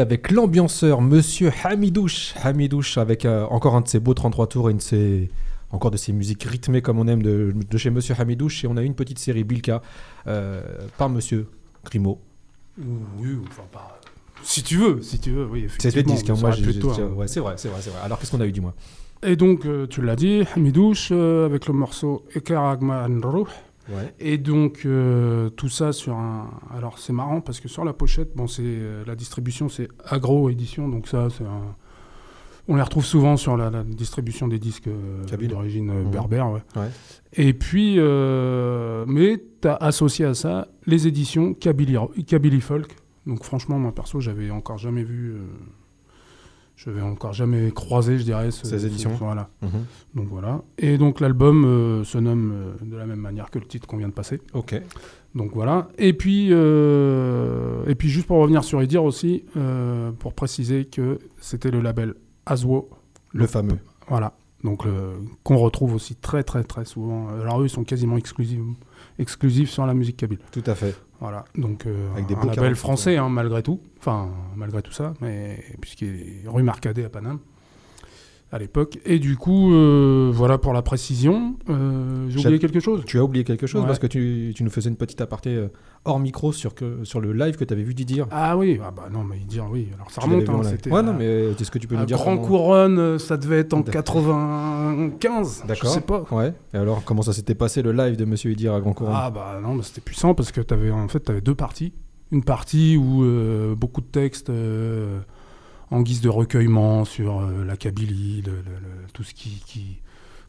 avec 0.00 0.30
l'ambianceur 0.30 1.00
Monsieur 1.00 1.52
Hamidouche. 1.62 2.34
Hamidouche 2.42 2.98
avec 2.98 3.24
euh, 3.24 3.44
encore 3.50 3.76
un 3.76 3.82
de 3.82 3.88
ses 3.88 4.00
beaux 4.00 4.14
33 4.14 4.46
tours 4.48 4.70
et 4.70 4.72
une 4.72 4.78
de 4.90 5.28
encore 5.72 5.92
de 5.92 5.96
ses 5.96 6.12
musiques 6.12 6.42
rythmées 6.42 6.82
comme 6.82 6.98
on 6.98 7.06
aime 7.06 7.22
de, 7.22 7.54
chez 7.76 7.90
Monsieur 7.90 8.14
Hamidouche. 8.18 8.64
Et 8.64 8.66
on 8.66 8.76
a 8.76 8.82
une 8.82 8.94
petite 8.94 9.20
série 9.20 9.44
Bilka 9.44 9.80
euh, 10.26 10.62
par 10.98 11.08
Monsieur 11.08 11.46
Grimaud. 11.84 12.18
Oui, 12.80 13.38
enfin 13.46 13.62
par... 13.70 13.92
Euh, 14.02 14.06
si 14.42 14.62
tu 14.62 14.78
veux, 14.78 15.02
si 15.02 15.20
tu 15.20 15.30
veux, 15.32 15.44
oui. 15.46 15.66
C'était 15.78 16.02
disque, 16.02 16.30
moi 16.30 16.50
j'ai 16.52 16.64
hein. 16.70 17.10
ouais, 17.14 17.28
c'est 17.28 17.40
vrai, 17.40 17.54
c'est 17.56 17.68
vrai, 17.68 17.78
c'est 17.82 17.90
vrai. 17.90 18.00
Alors 18.02 18.18
qu'est-ce 18.18 18.30
qu'on 18.30 18.40
a 18.40 18.46
eu, 18.46 18.52
du 18.52 18.62
moins 18.62 18.72
Et 19.22 19.36
donc, 19.36 19.66
tu 19.90 20.00
l'as 20.00 20.16
dit, 20.16 20.42
Hamidouche 20.56 21.12
avec 21.12 21.66
le 21.66 21.74
morceau 21.74 22.24
Ekaragma 22.34 23.06
Rouh. 23.22 23.46
Et 24.18 24.38
donc, 24.38 24.82
euh, 24.84 25.50
tout 25.50 25.68
ça 25.68 25.92
sur 25.92 26.14
un. 26.16 26.50
Alors, 26.74 26.98
c'est 26.98 27.12
marrant 27.12 27.40
parce 27.40 27.60
que 27.60 27.68
sur 27.68 27.84
la 27.84 27.92
pochette, 27.92 28.34
bon, 28.36 28.46
c'est 28.46 28.62
euh, 28.64 29.04
la 29.06 29.14
distribution, 29.16 29.68
c'est 29.68 29.88
Agro 30.04 30.50
Édition. 30.50 30.88
Donc, 30.88 31.08
ça, 31.08 31.28
c'est 31.30 31.44
On 32.68 32.76
les 32.76 32.82
retrouve 32.82 33.04
souvent 33.04 33.36
sur 33.36 33.56
la, 33.56 33.70
distribution 33.84 34.48
des 34.48 34.58
disques 34.58 34.86
euh, 34.88 35.24
d'origine 35.48 35.92
mmh. 35.92 36.10
berbère. 36.10 36.48
Et 37.32 37.52
puis, 37.52 37.96
mais 38.00 39.42
tu 39.60 39.68
as 39.68 39.76
associé 39.76 40.24
à 40.24 40.34
ça 40.34 40.68
les 40.86 41.06
éditions 41.06 41.54
Kabylie, 41.54 41.96
Kabylie 42.26 42.60
Folk. 42.60 42.94
Donc, 43.26 43.44
franchement, 43.44 43.78
moi 43.78 43.92
perso, 43.94 44.20
j'avais 44.20 44.50
encore 44.50 44.78
jamais 44.78 45.04
vu 45.04 45.34
je 46.86 46.90
vais 46.90 47.00
encore 47.02 47.32
jamais 47.34 47.70
croiser, 47.72 48.18
je 48.18 48.22
dirais, 48.22 48.50
ces 48.50 48.86
éditions. 48.86 49.10
voilà. 49.12 49.48
Mhm. 49.62 49.68
Donc 50.14 50.28
voilà. 50.28 50.62
Et 50.78 50.96
donc 50.96 51.20
l'album 51.20 51.64
euh, 51.64 52.04
se 52.04 52.16
nomme 52.18 52.52
euh, 52.54 52.72
de 52.82 52.96
la 52.96 53.04
même 53.06 53.20
manière 53.20 53.50
que 53.50 53.58
le 53.58 53.66
titre 53.66 53.86
qu'on 53.86 53.98
vient 53.98 54.08
de 54.08 54.14
passer. 54.14 54.40
Ok. 54.54 54.74
Donc 55.34 55.52
voilà. 55.54 55.88
Et 55.98 56.12
puis, 56.14 56.48
euh, 56.50 57.84
et 57.86 57.94
puis 57.94 58.08
juste 58.08 58.26
pour 58.26 58.38
revenir 58.38 58.64
sur 58.64 58.80
Edir 58.80 59.04
aussi, 59.04 59.44
pour 60.18 60.32
préciser 60.34 60.86
que 60.86 61.18
c'était 61.40 61.70
le 61.70 61.80
label 61.82 62.14
Aswo. 62.46 62.88
Le, 63.32 63.46
fameux. 63.46 63.78
Voilà. 64.08 64.32
Donc 64.64 64.84
qu'on 65.44 65.56
retrouve 65.58 65.94
aussi 65.94 66.16
très 66.16 66.42
très 66.42 66.64
très 66.64 66.84
souvent. 66.86 67.28
Alors 67.28 67.60
eux, 67.62 67.66
ils 67.66 67.70
sont 67.70 67.84
quasiment 67.84 68.16
exclusifs, 68.16 68.58
exclusifs 69.18 69.70
sur 69.70 69.86
la 69.86 69.92
musique 69.94 70.16
kabyle. 70.16 70.38
Tout 70.50 70.64
à 70.66 70.74
fait. 70.74 70.94
Voilà, 71.20 71.44
donc 71.54 71.84
euh, 71.86 72.10
un 72.16 72.74
français 72.74 73.18
hein, 73.18 73.28
malgré 73.28 73.62
tout, 73.62 73.78
enfin 73.98 74.30
malgré 74.56 74.80
tout 74.80 74.90
ça, 74.92 75.12
mais 75.20 75.62
puisqu'il 75.82 76.14
est 76.16 76.42
rue 76.48 76.62
Marcadet 76.62 77.04
à 77.04 77.10
Paname 77.10 77.40
à 78.52 78.58
l'époque. 78.58 78.98
Et 79.04 79.18
du 79.18 79.36
coup, 79.36 79.72
euh, 79.72 80.30
voilà 80.32 80.58
pour 80.58 80.72
la 80.72 80.82
précision. 80.82 81.56
Euh, 81.68 82.26
j'ai 82.30 82.40
oublié 82.40 82.58
quelque 82.58 82.80
chose 82.80 83.02
Tu 83.06 83.18
as 83.18 83.24
oublié 83.24 83.44
quelque 83.44 83.66
chose 83.66 83.84
parce 83.86 83.98
que 83.98 84.06
tu, 84.06 84.54
nous 84.60 84.70
faisais 84.70 84.88
une 84.90 84.96
petite 84.96 85.20
aparté 85.20 85.50
euh, 85.54 85.68
hors 86.04 86.18
micro 86.18 86.52
sur, 86.52 86.74
que, 86.74 87.04
sur 87.04 87.20
le 87.20 87.32
live 87.32 87.56
que 87.56 87.64
tu 87.64 87.72
avais 87.72 87.82
vu 87.82 87.94
Didier. 87.94 88.24
Ah 88.30 88.56
oui, 88.56 88.80
ah 88.82 88.90
bah 88.90 89.08
non, 89.12 89.24
mais 89.24 89.36
Didier, 89.36 89.62
oui. 89.70 89.88
Alors 89.94 90.10
ça 90.10 90.20
remonte. 90.20 90.48
Hein, 90.48 90.60
c'était 90.64 90.90
ouais, 90.90 91.02
non, 91.02 91.14
mais 91.14 91.26
est-ce 91.26 91.70
que 91.70 91.78
tu 91.78 91.86
peux 91.86 91.96
nous 91.96 92.06
dire 92.06 92.16
Grand 92.16 92.38
Couronne, 92.38 93.18
ça 93.18 93.36
devait 93.36 93.60
être 93.60 93.74
en 93.74 93.82
95. 93.82 95.64
D'accord. 95.66 95.76
Je 95.84 95.88
sais 95.94 96.00
pas. 96.00 96.24
Ouais. 96.32 96.52
Et 96.74 96.76
alors, 96.76 97.02
comment 97.04 97.22
ça 97.22 97.32
s'était 97.32 97.54
passé 97.54 97.82
le 97.82 97.92
live 97.92 98.16
de 98.16 98.24
Monsieur 98.24 98.50
Didier 98.50 98.70
à 98.70 98.80
Grand 98.80 98.92
Couronne 98.92 99.12
Ah 99.16 99.30
bah 99.30 99.60
non, 99.62 99.80
c'était 99.82 100.00
puissant 100.00 100.34
parce 100.34 100.50
que 100.52 100.60
tu 100.60 100.74
avais 100.74 100.90
en 100.90 101.08
fait 101.08 101.28
avais 101.30 101.40
deux 101.40 101.54
parties. 101.54 101.92
Une 102.32 102.44
partie 102.44 102.96
où 102.96 103.24
beaucoup 103.76 104.00
de 104.00 104.06
textes 104.06 104.50
en 105.90 106.00
guise 106.02 106.20
de 106.20 106.28
recueillement 106.28 107.04
sur 107.04 107.40
euh, 107.40 107.64
la 107.64 107.76
Kabylie, 107.76 108.42
tout, 109.12 109.24
ce 109.24 109.34
qui, 109.34 110.00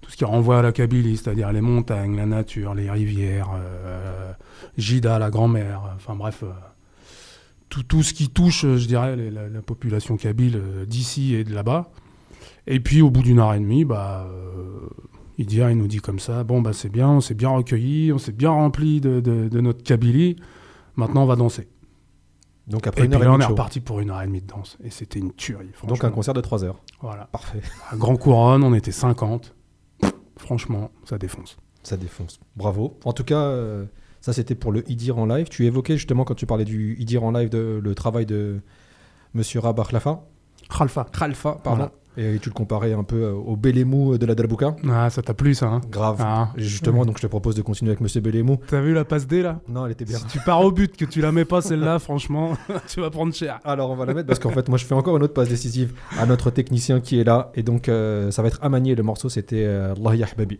tout 0.02 0.12
ce 0.12 0.16
qui 0.18 0.26
renvoie 0.26 0.60
à 0.60 0.62
la 0.62 0.72
Kabylie, 0.72 1.18
c'est-à-dire 1.18 1.52
les 1.52 1.62
montagnes, 1.62 2.16
la 2.16 2.26
nature, 2.28 2.74
les 2.76 2.89
rivières, 2.89 3.50
euh, 3.56 4.32
Jida, 4.78 5.18
la 5.20 5.32
grand-mère, 5.32 5.82
euh, 5.86 5.94
enfin 5.96 6.16
bref, 6.16 6.44
tout, 7.70 8.04
ce 8.04 8.14
qui 8.14 8.30
touche, 8.30 8.64
je 8.66 8.86
dirais, 8.86 9.16
la, 9.16 9.62
population 9.62 10.18
kabyle 10.18 10.62
d'ici 10.86 11.36
et 11.36 11.46
de 11.46 11.56
là-bas. 11.56 11.89
Et 12.68 12.82
puis 12.82 13.02
au 13.02 13.10
bout 13.10 13.22
d'une 13.24 13.39
heure 13.39 13.54
et 13.54 13.62
demie, 13.62 13.86
bah, 13.86 14.28
ah, 14.28 14.92
il 15.38 15.78
nous 15.78 15.88
dit 15.88 16.00
comme 16.02 16.20
ça, 16.20 16.44
bon, 16.44 16.62
bah, 16.62 16.74
c'est 16.74 16.89
bien, 16.89 17.08
on 17.10 17.22
s'est 17.22 17.34
bien 17.34 17.48
recueilli, 17.48 18.12
on 18.12 18.18
s'est 18.18 18.34
bien 18.34 18.50
rempli 18.50 19.00
de 19.00 19.62
notre 19.62 19.84
Kabylie, 19.84 20.36
maintenant 20.98 21.24
on 21.24 21.26
va 21.26 21.38
danser. 21.38 21.70
Donc 22.68 22.88
après 22.88 23.05
une 23.05 23.16
on 23.16 23.39
est 23.39 23.45
reparti 23.45 23.80
pour 23.80 23.99
une 23.99 24.12
heure 24.12 24.22
et 24.22 24.28
demie 24.28 24.41
de 24.41 24.47
danse. 24.47 24.78
Et 24.84 24.89
c'était 24.89 25.20
une 25.20 25.34
tuerie. 25.34 25.72
Donc 25.88 26.03
un 26.03 26.12
concert 26.12 26.34
de 26.34 26.41
3 26.41 26.64
heures. 26.64 26.80
Voilà. 27.01 27.26
Parfait. 27.32 27.62
Grand 27.95 28.16
Couronne, 28.16 28.64
on 28.64 28.74
était 28.74 28.91
50. 28.91 29.55
Franchement, 30.38 30.91
ça 31.05 31.18
défonce. 31.18 31.57
Ça 31.84 31.97
défonce. 31.97 32.39
Bravo. 32.55 32.99
En 33.05 33.14
tout 33.14 33.24
cas, 33.24 33.39
euh, 33.41 33.86
ça 34.22 34.34
c'était 34.34 34.55
pour 34.55 34.72
le 34.72 34.89
Idir 34.89 35.18
en 35.18 35.26
live. 35.26 35.49
Tu 35.49 35.66
évoquais 35.66 35.97
justement 35.97 36.24
quand 36.24 36.36
tu 36.36 36.45
parlais 36.45 36.66
du 36.66 36.95
Idir 36.99 37.24
en 37.24 37.32
live 37.32 37.49
de, 37.49 37.80
le 37.84 37.95
travail 37.95 38.26
de 38.26 38.62
Monsieur 39.34 39.59
Rabah 39.59 39.84
Khalfa. 39.89 40.24
Khalfa. 40.70 41.07
Khalfa, 41.12 41.53
pardon. 41.64 41.89
Euh, 42.18 42.36
et 42.36 42.39
tu 42.39 42.49
le 42.49 42.53
comparais 42.53 42.91
un 42.91 43.03
peu 43.03 43.24
euh, 43.24 43.32
au 43.34 43.55
Bélémou 43.55 44.14
euh, 44.14 44.18
de 44.18 44.26
la 44.26 44.36
Dalbouka 44.36 44.76
Ah, 44.89 45.09
ça 45.09 45.22
t'a 45.22 45.34
plu 45.34 45.53
ça 45.55 45.68
hein 45.68 45.82
Grave. 45.89 46.18
Ah. 46.20 46.49
Justement, 46.57 47.05
donc 47.05 47.18
je 47.18 47.22
te 47.22 47.28
propose 47.28 47.55
de 47.55 47.62
continuer 47.62 47.91
avec 47.91 48.01
Monsieur 48.01 48.20
Bélémou. 48.20 48.59
T'as 48.68 48.82
vu 48.82 48.93
la 48.93 49.05
passe 49.05 49.28
D 49.28 49.41
là 49.41 49.62
Non, 49.70 49.86
elle 49.86 49.93
était 49.93 50.03
bien. 50.03 50.18
Si 50.18 50.26
tu 50.28 50.39
pars 50.39 50.62
au 50.62 50.72
but, 50.72 50.97
que 50.97 51.05
tu 51.05 51.22
la 51.22 51.32
mets 51.32 51.45
pas 51.45 51.62
celle-là, 51.62 51.99
franchement, 51.99 52.57
tu 52.88 52.99
vas 52.99 53.09
prendre 53.09 53.34
cher. 53.34 53.59
Alors 53.64 53.89
on 53.91 53.95
va 53.95 54.05
la 54.05 54.14
mettre 54.14 54.28
parce 54.28 54.39
qu'en 54.39 54.49
fait, 54.49 54.68
moi 54.68 54.78
je 54.78 54.86
fais 54.86 54.95
encore 54.95 55.16
une 55.16 55.24
autre 55.24 55.34
passe 55.34 55.49
décisive 55.49 55.93
à 56.20 56.26
notre 56.26 56.51
technicien 56.51 56.99
qui 56.99 57.20
est 57.20 57.24
là. 57.24 57.51
Et 57.55 57.64
donc 57.64 57.86
ça 58.30 58.41
va 58.41 58.47
être 58.49 58.59
Amani 58.62 58.91
et 58.91 58.95
le 58.95 59.03
morceau 59.03 59.30
c'était 59.30 59.64
euh, 59.66 59.93
Allah 59.95 60.16
Yahbabi. 60.18 60.59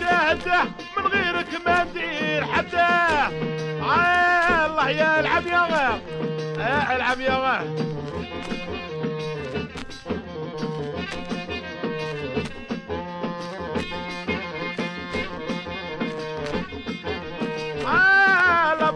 شاهده 0.00 0.64
من 0.96 1.02
غيرك 1.06 1.48
ما 1.66 1.84
ندير 1.84 2.44
حتى 2.44 2.76
آه، 2.76 4.66
الله 4.66 4.90
يا 4.90 5.20
العب 5.20 5.46
يا 5.46 5.60
غير 5.62 6.00
آه، 6.58 6.96
العب 6.96 7.20
يا 7.20 7.34
غير 7.36 7.96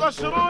مشروع 0.07 0.49
آه، 0.49 0.50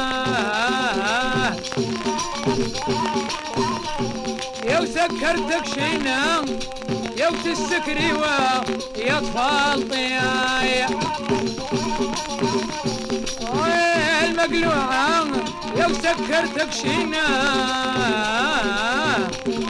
يا 4.69 4.81
وسكرتك 4.81 5.67
شيناه 5.75 6.45
يا 7.19 7.29
وتسكري 7.29 8.09
يا 8.99 9.21
طفال 9.21 9.89
طيايا 9.89 10.87
المقلوعة 14.29 15.25
يا 15.77 15.89
سكرتك 15.89 16.73
شيناه 16.73 19.62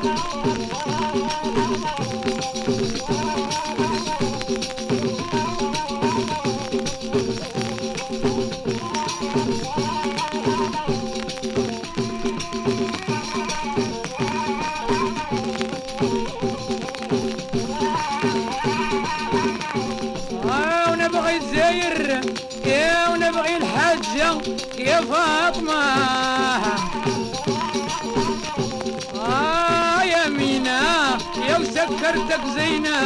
حارتك 32.13 32.47
زينة 32.47 32.99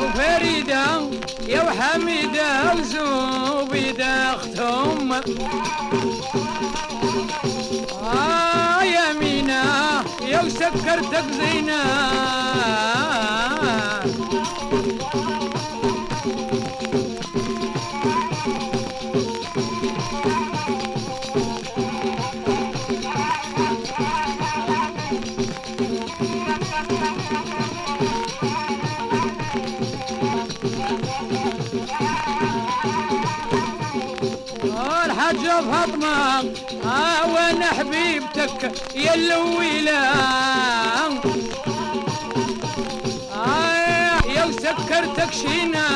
وفريدة 0.00 0.84
يا 1.48 1.62
وحميدة 1.62 2.72
وزوبيدة 2.74 4.34
أخت 4.34 4.58
أمك 4.58 5.24
آه 8.16 8.82
يا 8.84 9.12
مينا 9.12 9.62
يا 10.28 10.42
وسكرتك 10.42 11.24
زينة 11.30 11.82
الحمام 36.10 36.54
آه 36.84 37.34
وانا 37.34 37.66
حبيبتك 37.66 38.72
يا 38.96 39.14
الويلة 39.14 39.98
آه 43.36 44.22
يا 44.36 44.44
وسكرتك 44.44 45.32
شينا 45.32 45.86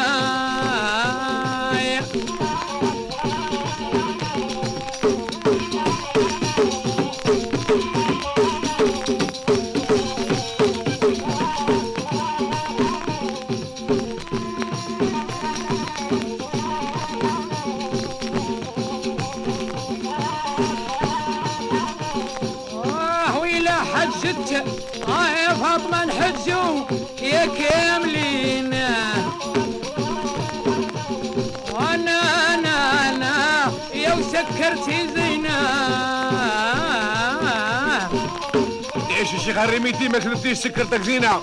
الشيخ 39.51 39.63
هريميتي 39.69 40.09
ما 40.09 40.19
تلبسيش 40.19 40.59
سكرتك 40.59 41.01
زينه 41.01 41.41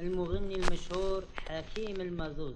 المغني 0.00 0.54
المشهور 0.54 1.24
حكيم 1.48 2.00
المازوزي 2.00 2.54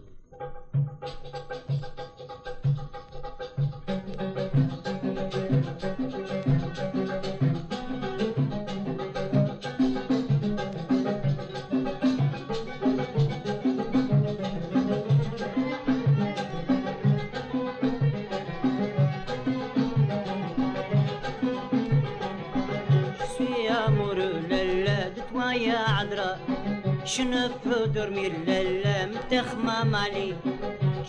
Je 27.18 27.24
ne 27.24 27.48
peux 27.64 27.88
dormir, 27.88 28.30
l'aime 28.46 29.18
t'aime 29.28 29.74
Ali. 29.92 30.34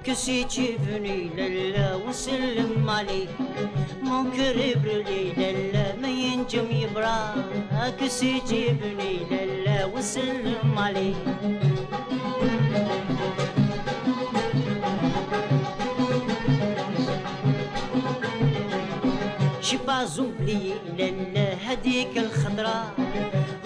كسيتي 0.09 0.77
بني 0.87 1.29
للا 1.37 1.95
وسلم 1.95 2.91
عليك 2.91 3.29
منكر 4.03 4.57
برلي 4.81 5.25
للا 5.37 5.97
ما 6.01 6.09
ينجم 6.09 6.67
يبرا 6.71 7.35
كسيتي 8.01 8.63
بني 8.69 9.13
للا 9.31 9.85
وسلم 9.85 10.79
عليك 10.79 11.25
شبازو 19.61 20.27
بلي 20.41 20.73
للا 20.99 21.47
هديك 21.73 22.19
الخضراء 22.19 22.95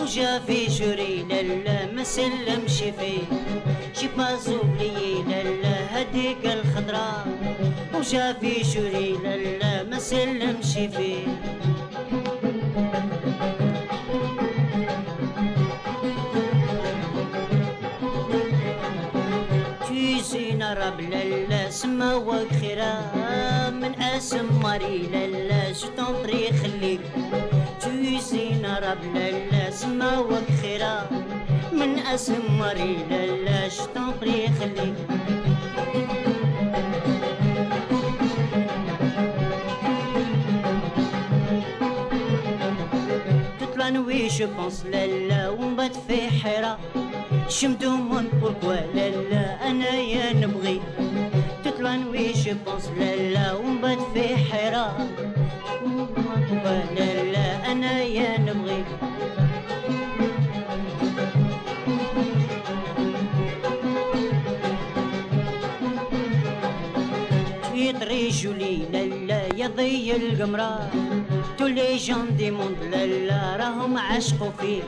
وجا 0.01 0.39
في 0.39 0.67
جري 0.67 1.25
للا 1.31 1.87
ما 1.93 2.05
سلمش 2.05 2.79
فيه 2.99 3.25
شبازو 3.95 4.59
بلي 4.63 5.23
للا 5.31 5.72
هديك 6.03 6.45
الخضرة 6.45 7.25
وشافي 7.95 8.65
شوري 8.65 9.13
لالا 9.25 9.83
ما 9.83 9.99
سلمش 9.99 10.73
فيه 10.97 11.27
رب 20.63 21.01
لالا 21.01 21.71
سما 21.71 22.15
وخيرا 22.15 22.95
من 23.71 23.95
اسم 24.03 24.63
ماري 24.63 24.99
لالا 25.13 25.73
شتون 25.73 26.15
طريق 26.23 26.51
خليك 26.53 27.01
تيسينا 27.81 28.79
رب 28.79 29.03
لالا 29.15 29.71
سما 29.71 30.19
وخيرا 30.19 31.09
من 31.73 31.99
اسم 31.99 32.59
ماري 32.59 32.97
لالا 33.11 33.69
شتون 33.69 34.13
طريق 34.21 34.47
خليك 34.61 35.42
oui, 43.99 44.29
je 44.31 44.45
بونس 44.47 44.85
لالا 44.87 45.49
ومبات 45.51 45.97
في 46.09 46.17
حيرة 46.43 46.79
شمتهم 47.49 48.11
ونقول 48.11 48.75
لا 48.95 49.09
لالا 49.11 49.71
أنا 49.71 49.91
يا 49.95 50.33
نبغي 50.33 50.81
تطلع 51.65 51.97
وي 52.11 52.33
جو 52.33 52.55
بونس 52.67 52.89
لالا 52.99 53.53
ومبات 53.53 53.99
في 54.15 54.37
حيرة 54.37 55.07
لا 56.65 56.85
لالا 56.95 57.73
أنا 57.73 58.01
يا 58.03 58.39
نبغي 58.41 58.85
يطري 67.75 68.29
جولي 68.29 68.77
لا 69.29 69.43
يضي 69.57 70.13
القمره 70.17 70.91
لي 71.61 71.97
جون 71.97 72.37
دي 72.37 72.51
موند 72.51 72.77
لا 72.91 73.07
لا 73.07 73.57
راهم 73.57 73.99
عشقوا 73.99 74.51
فيه 74.59 74.83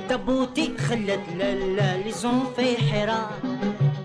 تابوتي 0.09 0.77
خلت 0.77 1.21
لا 1.37 1.53
لا 1.55 1.97
لي 1.97 2.11
زون 2.11 2.45
في 2.55 2.77
حيران 2.77 3.27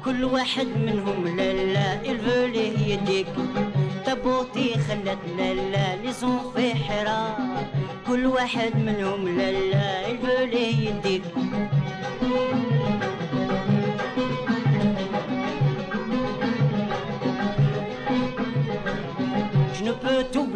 كل 0.05 0.25
واحد 0.25 0.67
منهم 0.67 1.37
لا 1.37 1.53
لا 1.53 2.01
الفولي 2.11 2.71
les 2.77 2.81
يديك 2.91 3.27
بوطي 4.15 4.75
خلات 4.89 5.19
لا 5.39 5.97
لي 5.97 6.13
سون 6.13 6.39
في 6.57 6.75
حراك 6.75 7.67
كل 8.07 8.27
واحد 8.27 8.77
منهم 8.77 9.37
لالا 9.39 10.11
الفلي 10.11 10.87
يديك 10.87 11.23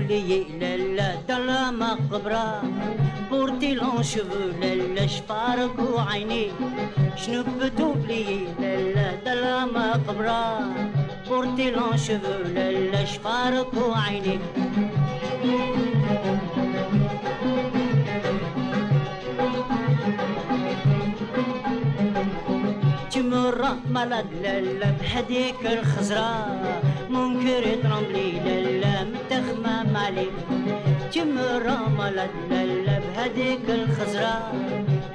لي 0.08 0.46
لا 0.60 0.76
لا 0.76 1.14
دلا 1.28 1.70
ما 1.70 1.98
قبرا 2.12 2.62
بورتي 3.30 3.74
لون 3.74 4.02
شوفو 4.02 4.38
لا 4.60 4.74
لا 4.74 5.06
شبارك 5.06 5.78
وعيني 5.94 6.50
شنو 7.16 7.44
بتوب 7.62 7.96
لا 8.60 8.76
لا 8.94 9.06
دلا 9.24 9.64
ما 9.64 10.00
pour 11.28 11.42
tes 11.56 11.70
longs 11.72 11.96
cheveux, 12.06 12.42
le, 12.56 12.66
le 12.92 13.02
cheval 13.12 13.54
pour 13.74 13.90
aider. 14.14 14.38
Tu 23.12 23.20
me 23.22 23.42
rends 23.60 23.80
malade, 23.90 24.32
le 24.42 24.86
بحديك 25.00 25.66
الخزرة 25.66 26.34
mon 27.08 27.34
cœur 27.44 27.64
est 27.72 27.80
tremblé, 27.86 28.30
le 28.82 28.94
متخمم 29.10 29.96
عليك 29.96 30.32
tu 31.12 31.20
me 31.24 31.48
rends 31.68 31.90
malade, 31.98 32.36
le 32.86 32.96
بهديك 33.02 33.68
الخزرة 33.70 34.36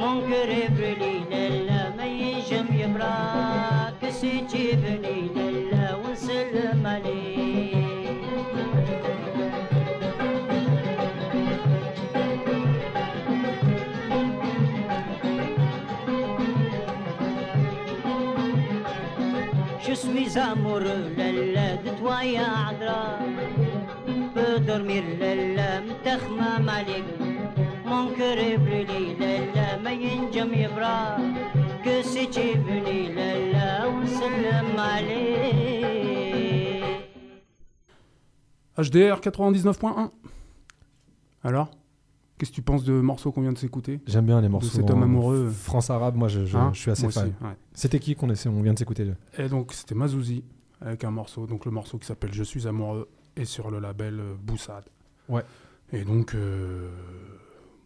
Mon 0.00 0.14
cœur 0.28 0.48
est 0.60 0.70
brûlé 0.76 1.14
لا 1.30 1.48
لا 1.48 1.80
ما 1.96 2.04
ينجم 2.06 2.66
يبرى. 2.82 3.18
كسيتي 4.02 4.66
بني 4.82 5.20
لا 5.34 5.46
لا 5.76 5.86
ونسلم 5.96 6.86
عليك. 6.86 7.83
amoureux, 20.36 21.12
Lala, 21.16 21.76
de 21.84 21.90
toi 21.98 22.22
يا 22.24 22.46
عذرا 22.46 23.18
Peux 24.34 24.58
dormir, 24.60 25.02
Lala, 25.18 25.80
m'tachma 25.82 26.70
عليك 26.72 27.04
Mon 27.84 28.08
cœur 28.16 28.38
est 28.38 28.58
brûlé, 28.58 29.16
Lala, 29.18 29.78
ما 29.82 29.92
ينجم 29.92 30.54
يبرى 30.54 31.18
Que 31.84 32.02
si 32.02 32.28
tu 32.30 32.40
es 32.40 32.56
venu, 32.56 33.14
Lala, 33.14 33.88
ونسلم 33.88 34.78
عليك 34.78 35.34
HDR 38.78 39.20
99.1 39.20 40.10
Alors 41.44 41.70
Qu'est-ce 42.44 42.50
que 42.56 42.56
tu 42.56 42.62
penses 42.62 42.84
de 42.84 42.92
morceaux 43.00 43.32
qu'on 43.32 43.40
vient 43.40 43.54
de 43.54 43.58
s'écouter 43.58 44.00
J'aime 44.06 44.26
bien 44.26 44.38
les 44.42 44.50
morceaux. 44.50 44.66
De 44.66 44.70
cet 44.74 44.90
homme 44.90 45.02
amoureux. 45.02 45.48
France 45.48 45.88
arabe, 45.88 46.14
moi 46.16 46.28
je, 46.28 46.44
je, 46.44 46.58
hein 46.58 46.72
suis 46.74 46.90
assez 46.90 47.10
fan. 47.10 47.32
C'était 47.72 47.98
qui 47.98 48.14
qu'on 48.14 48.28
on 48.28 48.60
vient 48.62 48.74
de 48.74 48.78
s'écouter 48.78 49.10
Et 49.38 49.48
donc 49.48 49.72
c'était 49.72 49.94
Mazouzi 49.94 50.44
avec 50.82 51.04
un 51.04 51.10
morceau, 51.10 51.46
donc 51.46 51.64
le 51.64 51.70
morceau 51.70 51.96
qui 51.96 52.04
s'appelle 52.04 52.34
Je 52.34 52.42
suis 52.42 52.68
amoureux 52.68 53.08
et 53.34 53.46
sur 53.46 53.70
le 53.70 53.80
label 53.80 54.20
euh, 54.20 54.34
Boussade. 54.38 54.84
Ouais. 55.30 55.40
Et 55.94 56.04
donc 56.04 56.34
euh, 56.34 56.90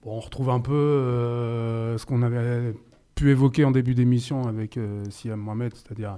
bon, 0.03 0.17
on 0.17 0.19
retrouve 0.19 0.51
un 0.51 0.59
peu 0.59 0.73
euh, 0.75 1.97
ce 1.97 2.05
qu'on 2.05 2.23
avait 2.23 2.75
pu 3.15 3.31
évoquer 3.31 3.65
en 3.65 3.71
début 3.71 3.95
d'émission 3.95 4.49
avec 4.49 4.77
Siam 5.11 5.39
Mohamed, 5.39 5.73
c'est-à-dire 5.77 6.17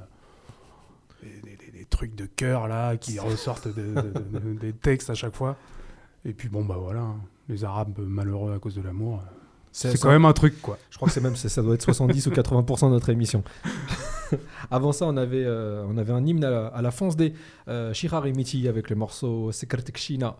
des, 1.22 1.84
trucs 1.90 2.14
de 2.14 2.24
cœur 2.24 2.68
là 2.68 2.96
qui 2.96 3.18
ressortent 3.18 3.68
des 3.68 4.72
textes 4.72 5.10
à 5.10 5.14
chaque 5.14 5.36
fois. 5.36 5.58
Et 6.24 6.32
puis 6.32 6.48
bon 6.48 6.64
bah 6.64 6.78
voilà. 6.80 7.02
Hein 7.02 7.16
les 7.50 7.64
Arabes 7.64 7.94
euh, 7.98 8.04
malheureux 8.06 8.54
à 8.54 8.58
cause 8.58 8.74
de 8.76 8.82
l'amour. 8.82 9.18
Euh, 9.22 9.26
c'est 9.72 10.00
quand 10.00 10.08
même 10.10 10.24
un 10.24 10.32
truc, 10.32 10.60
quoi. 10.62 10.78
Je 10.90 10.96
crois 10.96 11.06
que 11.08 11.14
c'est 11.14 11.20
même 11.20 11.36
ça 11.36 11.62
doit 11.62 11.74
être 11.74 11.82
70 11.82 12.26
ou 12.26 12.30
80% 12.30 12.86
de 12.86 12.90
notre 12.90 13.10
émission. 13.10 13.44
Avant 14.70 14.92
ça, 14.92 15.06
on 15.06 15.16
avait, 15.16 15.44
euh, 15.44 15.84
on 15.88 15.96
avait 15.96 16.12
un 16.12 16.24
hymne 16.24 16.42
à 16.44 16.50
la, 16.82 16.90
fonce 16.90 17.14
France 17.14 17.16
des 17.16 17.34
Shirarimiti 17.92 18.66
e 18.66 18.68
avec 18.68 18.90
le 18.90 18.96
morceau 18.96 19.52
Sekertekshina. 19.52 20.36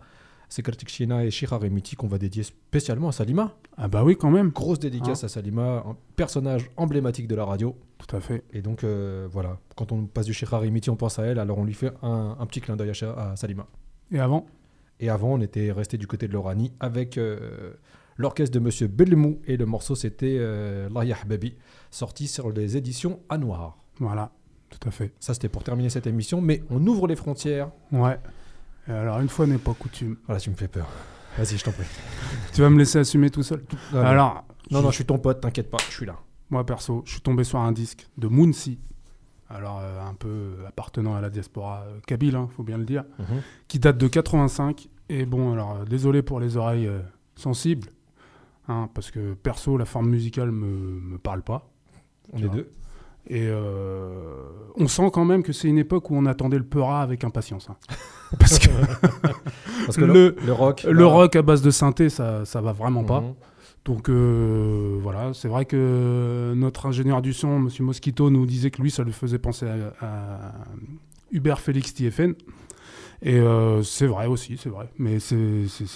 china 0.89 1.23
e 1.23 1.27
et 1.27 1.31
Shirarimiti 1.31 1.95
e 1.95 1.97
qu'on 1.97 2.09
va 2.09 2.19
dédier 2.19 2.43
spécialement 2.43 3.09
à 3.09 3.13
Salima. 3.13 3.53
Ah 3.77 3.87
bah 3.87 4.03
oui, 4.03 4.17
quand 4.17 4.31
même. 4.31 4.49
Grosse 4.51 4.81
dédicace 4.81 5.23
hein. 5.23 5.27
à 5.27 5.29
Salima, 5.29 5.85
un 5.87 5.97
personnage 6.17 6.69
emblématique 6.77 7.29
de 7.29 7.37
la 7.37 7.45
radio. 7.45 7.77
Tout 7.99 8.17
à 8.17 8.21
fait. 8.21 8.43
Et 8.53 8.63
donc, 8.63 8.85
voilà, 9.31 9.59
quand 9.77 9.93
on 9.93 10.07
passe 10.07 10.27
du 10.27 10.35
Shirarimiti, 10.35 10.91
on 10.91 10.97
pense 10.97 11.21
à 11.21 11.25
elle, 11.25 11.39
alors 11.39 11.59
on 11.59 11.65
lui 11.65 11.75
fait 11.75 11.93
un, 12.03 12.35
petit 12.47 12.61
clin 12.61 12.75
d'œil 12.77 12.91
à 12.91 13.37
Salima. 13.37 13.67
Et 14.13 14.19
avant 14.19 14.45
et 15.01 15.09
avant, 15.09 15.31
on 15.33 15.41
était 15.41 15.73
resté 15.73 15.97
du 15.97 16.07
côté 16.07 16.29
de 16.29 16.33
l'Orani 16.33 16.73
avec 16.79 17.17
euh, 17.19 17.73
l'orchestre 18.19 18.55
de 18.55 18.61
Monsieur 18.61 18.87
Belmou. 18.87 19.41
Et 19.47 19.57
le 19.57 19.65
morceau, 19.67 19.95
c'était 19.97 20.37
euh, 20.39 20.89
La 20.95 21.03
sorti 21.91 22.29
sur 22.29 22.51
les 22.51 22.77
éditions 22.77 23.21
à 23.31 23.39
noir. 23.39 23.79
Voilà, 23.99 24.31
tout 24.69 24.87
à 24.89 24.91
fait. 24.91 25.13
Ça, 25.19 25.33
c'était 25.33 25.49
pour 25.49 25.65
terminer 25.65 25.89
cette 25.89 26.07
émission. 26.07 26.41
Mais 26.43 26.63
on 26.71 26.87
ouvre 26.87 27.09
les 27.09 27.17
frontières. 27.17 27.71
Ouais. 27.91 28.19
Alors, 28.89 29.21
une 29.21 29.29
fois 29.29 29.47
n'est 29.47 29.57
pas 29.59 29.73
coutume. 29.73 30.17
Voilà, 30.27 30.39
tu 30.41 30.51
me 30.51 30.55
fais 30.57 30.69
peur. 30.69 30.87
Vas-y, 31.39 31.57
je 31.57 31.65
t'en 31.65 31.73
prie. 31.73 31.87
tu 32.53 32.61
vas 32.61 32.69
me 32.69 32.79
laisser 32.79 32.99
assumer 32.99 33.31
tout 33.31 33.43
seul. 33.43 33.65
Non, 33.95 34.01
Alors. 34.01 34.35
Non, 34.71 34.81
je... 34.81 34.85
non, 34.85 34.91
je 34.91 34.97
suis 34.97 35.05
ton 35.07 35.19
pote, 35.19 35.41
t'inquiète 35.41 35.71
pas, 35.71 35.79
je 35.89 35.93
suis 35.93 36.07
là. 36.07 36.17
Moi, 36.51 36.65
perso, 36.67 37.03
je 37.07 37.13
suis 37.13 37.21
tombé 37.21 37.43
sur 37.43 37.59
un 37.59 37.73
disque 37.73 38.07
de 38.19 38.29
Moonsi 38.29 38.79
alors 39.51 39.81
euh, 39.83 40.01
un 40.09 40.15
peu 40.15 40.53
appartenant 40.67 41.15
à 41.17 41.21
la 41.21 41.29
diaspora 41.29 41.83
euh, 41.89 41.99
kabyle, 42.07 42.37
hein, 42.37 42.49
faut 42.57 42.63
bien 42.63 42.79
le 42.79 42.85
dire, 42.85 43.05
mhm. 43.19 43.25
qui 43.69 43.79
date 43.79 43.99
de 43.99 44.07
85. 44.09 44.89
Et 45.09 45.27
bon, 45.27 45.53
alors 45.53 45.79
euh, 45.81 45.85
désolé 45.85 46.23
pour 46.23 46.39
les 46.41 46.57
oreilles 46.57 46.89
sensibles, 47.35 47.91
hein, 48.69 48.89
parce 48.95 49.11
que 49.11 49.35
perso, 49.35 49.77
la 49.77 49.85
forme 49.85 50.09
musicale 50.09 50.53
me, 50.53 50.67
me 51.01 51.19
parle 51.19 51.43
pas. 51.43 51.69
On 52.33 52.39
est 52.39 52.49
deux. 52.49 52.71
Et 53.29 53.51
on 54.77 54.89
sent 54.89 55.11
quand 55.13 55.25
même 55.27 55.43
que 55.43 55.53
c'est 55.53 55.69
une 55.69 55.77
époque 55.79 56.11
où 56.11 56.17
on 56.17 56.25
attendait 56.27 56.57
le 56.59 56.65
Peura 56.65 57.03
avec 57.03 57.23
impatience. 57.23 57.69
Hein. 57.69 57.77
Parce 58.41 59.97
que, 59.97 60.05
le, 60.05 60.37
rock, 60.53 61.37
à 61.37 61.43
base 61.43 61.61
de 61.61 61.71
synthé, 61.71 62.09
ça, 62.09 62.45
ça 62.47 62.61
va 62.61 62.73
vraiment 62.73 63.05
pas. 63.05 63.21
Mhm. 63.21 63.35
Donc 63.85 64.09
euh, 64.09 64.99
voilà, 65.03 65.33
c'est 65.33 65.49
vrai 65.49 65.65
que 65.65 66.53
notre 66.55 66.87
ingénieur 66.87 67.23
du 67.23 67.33
son, 67.33 67.57
M. 67.69 67.69
Mosquito, 67.81 68.31
nous 68.31 68.45
disait 68.47 68.71
que 68.71 68.83
lui, 68.83 68.91
ça 68.91 69.05
le 69.05 69.13
faisait 69.13 69.39
penser 69.39 69.67
à, 70.01 70.55
Hubert 71.33 71.61
Félix 71.61 71.95
Tiefen. 71.95 72.35
Et 73.23 73.39
euh, 73.39 73.83
c'est 73.83 74.07
vrai 74.07 74.27
aussi, 74.27 74.57
c'est 74.59 74.71
vrai. 74.71 74.91
Mais 74.99 75.19
c'est 75.19 75.39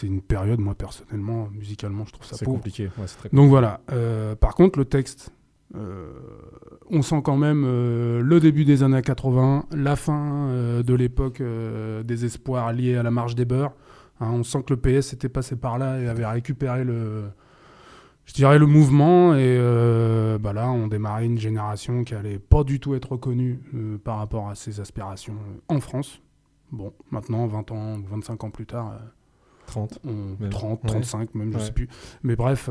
une 0.02 0.20
période, 0.20 0.60
moi 0.60 0.74
personnellement, 0.74 1.48
musicalement, 1.52 2.04
je 2.06 2.12
trouve 2.12 2.26
ça 2.26 2.36
pauvre. 2.44 2.56
compliqué. 2.56 2.88
compliqué. 2.96 3.36
Donc 3.36 3.48
voilà. 3.48 3.80
Euh, 3.92 4.34
par 4.34 4.54
contre, 4.54 4.78
le 4.78 4.84
texte, 4.86 5.30
on 6.90 7.02
sent 7.02 7.20
quand 7.24 7.36
même 7.36 7.64
le 7.64 8.38
début 8.40 8.64
des 8.64 8.82
années 8.82 9.02
80, 9.02 9.66
la 9.72 9.96
fin 9.96 10.48
de 10.84 10.94
l'époque 10.94 11.42
des 12.04 12.24
espoirs 12.24 12.72
liés 12.72 12.96
à 12.96 13.02
la 13.02 13.10
marche 13.10 13.34
des 13.34 13.44
beurs. 13.44 13.72
Hein, 14.20 14.28
on 14.32 14.42
sent 14.44 14.62
que 14.64 14.74
le 14.74 14.80
PS 14.80 15.12
était 15.12 15.28
passé 15.28 15.56
par 15.56 15.76
là 15.76 15.98
et 16.00 16.06
avait 16.06 16.24
récupéré 16.24 16.84
le, 16.84 17.24
je 18.26 18.32
dirais 18.34 18.58
le 18.58 18.66
mouvement. 18.66 19.34
Et 19.34 19.38
euh, 19.58 20.38
bah 20.38 20.52
là, 20.52 20.70
on 20.70 20.86
démarrait 20.86 21.26
une 21.26 21.38
génération 21.38 22.04
qui 22.04 22.14
allait 22.14 22.38
pas 22.38 22.64
du 22.64 22.80
tout 22.80 22.94
être 22.94 23.12
reconnue 23.12 23.60
euh, 23.74 23.98
par 23.98 24.18
rapport 24.18 24.48
à 24.48 24.54
ses 24.54 24.80
aspirations 24.80 25.34
euh, 25.34 25.74
en 25.76 25.80
France. 25.80 26.20
Bon, 26.72 26.92
maintenant, 27.10 27.46
20 27.46 27.70
ans 27.72 27.98
25 28.10 28.44
ans 28.44 28.50
plus 28.50 28.66
tard. 28.66 28.92
30, 29.66 29.98
30, 30.50 30.80
35 30.86 31.34
même, 31.34 31.50
je 31.52 31.56
ne 31.56 31.62
sais 31.62 31.72
plus. 31.72 31.88
Mais 32.22 32.36
bref, 32.36 32.68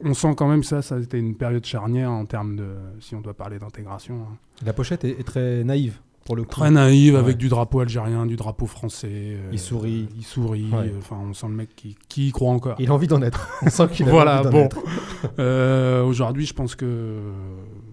on 0.00 0.12
sent 0.12 0.34
quand 0.36 0.48
même 0.48 0.64
ça, 0.64 0.82
ça 0.82 0.96
a 0.96 0.98
été 0.98 1.18
une 1.20 1.36
période 1.36 1.64
charnière 1.64 2.10
en 2.10 2.26
termes 2.26 2.56
de, 2.56 2.70
si 2.98 3.14
on 3.14 3.20
doit 3.20 3.32
parler 3.34 3.60
d'intégration. 3.60 4.22
Hein. 4.22 4.36
La 4.66 4.72
pochette 4.72 5.04
est 5.04 5.24
très 5.24 5.62
naïve 5.62 6.00
le 6.34 6.44
Très 6.44 6.70
naïve 6.70 7.16
avec 7.16 7.36
du 7.36 7.48
drapeau 7.48 7.80
algérien, 7.80 8.26
du 8.26 8.36
drapeau 8.36 8.66
français. 8.66 9.08
Euh, 9.12 9.48
il 9.52 9.58
sourit. 9.58 10.08
Il 10.16 10.24
sourit. 10.24 10.68
Enfin, 10.98 11.16
on 11.28 11.32
sent 11.32 11.46
le 11.48 11.54
mec 11.54 11.70
qui, 11.74 11.96
y 12.28 12.32
croit 12.32 12.50
encore. 12.52 12.74
Il 12.78 12.90
a 12.90 12.94
envie 12.94 13.06
d'en 13.06 13.22
être. 13.22 13.48
On 13.62 13.70
sent 13.70 13.88
qu'il 13.88 14.08
a 14.08 14.10
voilà, 14.10 14.36
envie 14.40 14.50
d'en 14.50 14.62
bon. 14.62 14.68
Euh, 15.38 16.02
aujourd'hui, 16.04 16.46
je 16.46 16.52
pense 16.54 16.74
que 16.74 17.20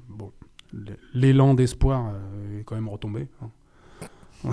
bon, 0.09 0.31
l'élan 1.13 1.53
d'espoir 1.53 2.11
euh, 2.13 2.59
est 2.59 2.63
quand 2.63 2.75
même 2.75 2.89
retombé. 2.89 3.27
Hein. 3.41 4.49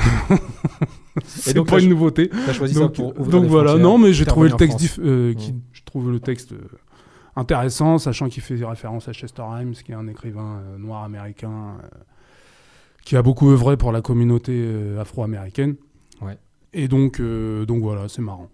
c'est 1.25 1.63
pas 1.65 1.79
une 1.81 1.91
nouveauté. 1.91 2.31
Choisi 2.53 2.75
donc, 2.75 2.97
ça 2.97 3.03
pour 3.03 3.13
donc 3.27 3.45
voilà, 3.47 3.77
non, 3.77 3.99
mais 3.99 4.13
j'ai 4.15 4.25
trouvé 4.25 4.49
le 4.49 4.55
texte 4.57 4.79
qui, 4.79 4.89
mm. 5.01 5.37
je 5.73 5.83
trouve 5.85 6.11
le 6.11 6.21
texte 6.21 6.55
intéressant, 7.37 7.99
sachant 7.99 8.29
qu'il 8.29 8.43
fait 8.43 8.55
référence 8.65 9.09
à 9.09 9.13
Chester 9.13 9.43
Himes, 9.61 9.73
qui 9.75 9.93
est 9.93 9.97
un 9.97 10.07
écrivain 10.09 10.63
noir 10.79 11.03
américain 11.05 11.77
qui 13.05 13.17
a 13.17 13.23
beaucoup 13.23 13.51
œuvré 13.51 13.77
pour 13.77 13.93
la 13.93 14.01
communauté 14.03 14.53
euh, 14.57 15.01
afro-américaine. 15.01 15.77
Ouais. 16.21 16.39
Et 16.73 16.89
donc, 16.89 17.21
euh, 17.21 17.67
donc 17.67 17.83
voilà, 17.83 18.09
c'est 18.09 18.23
marrant. 18.23 18.49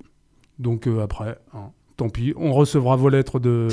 Donc 0.59 0.87
euh, 0.87 1.01
après, 1.03 1.39
hein, 1.55 1.71
tant 1.97 2.09
pis, 2.09 2.33
on 2.37 2.53
recevra 2.53 2.97
vos 2.97 3.09
lettres 3.09 3.39
de, 3.39 3.69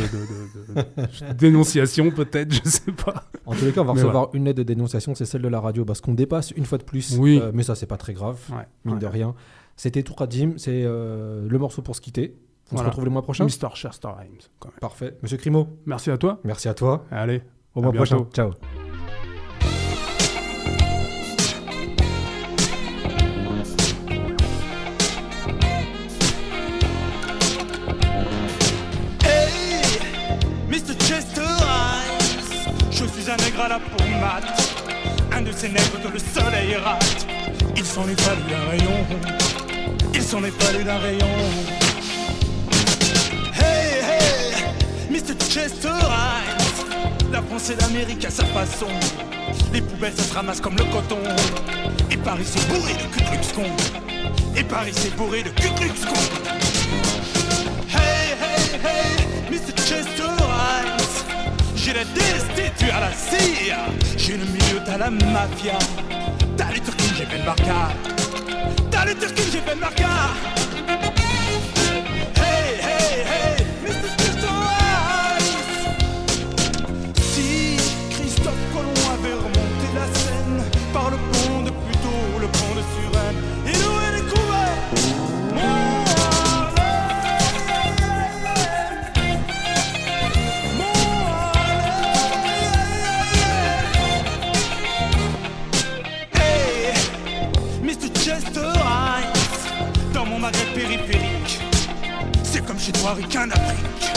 dénonciation 1.38 2.12
peut-être, 2.12 2.54
je 2.54 2.70
sais 2.70 2.92
pas. 2.92 3.24
En 3.46 3.56
tous 3.56 3.66
les 3.66 3.72
cas, 3.72 3.82
on 3.82 3.86
va 3.86 3.94
recevoir 3.94 4.30
une 4.34 4.46
lettre 4.46 4.60
de 4.60 4.64
dénonciation, 4.64 5.16
c'est 5.16 5.26
celle 5.26 5.42
de 5.42 5.48
la 5.48 5.60
radio, 5.60 5.84
parce 5.84 6.02
qu'on 6.02 6.14
dépasse 6.14 6.52
une 6.52 6.66
fois 6.66 6.78
de 6.78 6.84
plus, 6.84 7.18
oui. 7.18 7.42
mais 7.56 7.64
ça 7.64 7.74
c'est 7.74 7.88
pas 7.88 7.98
très 7.98 8.14
grave, 8.14 8.40
mine 8.84 9.00
de 9.00 9.08
rien. 9.08 9.34
C'était 9.78 10.04
tout 10.04 10.14
c'est 10.58 10.84
le 10.84 11.58
morceau 11.58 11.82
pour 11.82 11.96
se 11.96 12.02
quitter. 12.02 12.36
On 12.72 12.78
se 12.78 12.84
retrouve 12.84 13.06
le 13.06 13.12
mois 13.12 13.22
prochain. 13.24 13.46
Mister 13.46 13.68
Chester 13.76 14.10
Parfait. 14.80 15.18
Monsieur 15.24 15.38
Crimo. 15.38 15.68
Merci 15.86 16.10
à 16.12 16.18
toi. 16.18 16.40
Merci 16.44 16.68
à 16.68 16.74
toi. 16.74 17.06
Allez. 17.12 17.42
Au 17.76 17.82
mois 17.82 17.92
prochain. 17.94 18.26
Ciao. 18.34 18.52
un 35.34 35.42
de 35.42 35.52
ses 35.52 35.70
nègres 35.70 36.02
que 36.04 36.08
le 36.14 36.20
soleil 36.20 36.76
rate. 36.76 37.26
Il 37.76 37.86
s'en 37.86 38.08
est 38.10 38.20
fallu 38.22 38.42
d'un 38.50 38.70
rayon, 38.70 39.98
il 40.14 40.22
s'en 40.22 40.44
est 40.44 40.62
fallu 40.62 40.84
d'un 40.84 40.98
rayon. 40.98 41.36
Hey, 43.54 44.02
hey, 44.10 44.64
Mr. 45.12 45.36
Chester 45.50 45.88
Hines, 45.90 47.32
la 47.32 47.42
France 47.44 47.70
et 47.70 47.76
l'Amérique 47.80 48.26
à 48.26 48.30
sa 48.30 48.46
façon. 48.46 48.88
Les 49.74 49.82
poubelles 49.82 50.14
ça 50.16 50.24
se 50.24 50.34
ramasse 50.34 50.60
comme 50.60 50.76
le 50.76 50.86
coton. 50.86 51.20
Et 52.12 52.18
Paris 52.18 52.46
c'est 52.46 52.68
bourré 52.68 52.94
de 52.94 53.56
con 53.56 53.68
Et 54.58 54.64
Paris 54.64 54.92
c'est 54.94 55.16
bourré 55.16 55.44
de 55.44 55.50
cul 55.50 55.68
Hey, 57.90 58.36
hey, 58.42 58.82
hey, 58.84 59.52
Mr. 59.52 59.76
Chester 59.86 60.34
Hines. 60.40 61.05
J'ai 61.86 61.94
la 61.94 62.04
destitue 62.04 62.90
à 62.90 63.00
la 63.00 63.12
cire. 63.12 63.76
J'ai 64.18 64.38
le 64.38 64.46
milieu, 64.46 64.82
t'as 64.84 64.98
la 64.98 65.12
mafia. 65.12 65.78
T'as 66.58 66.72
les 66.72 66.80
turquines, 66.80 67.14
j'ai 67.16 67.26
fait 67.26 67.38
le 67.38 67.44
barca. 67.46 67.94
T'as 68.90 69.06
les 69.06 69.14
turquines, 69.14 69.52
j'ai 69.52 69.60
fait 69.60 69.76
le 69.76 69.82
barca. 69.82 70.08
J'ai 102.86 102.92
trois 102.92 103.16
ricains 103.16 103.48
d'Afrique. 103.48 104.14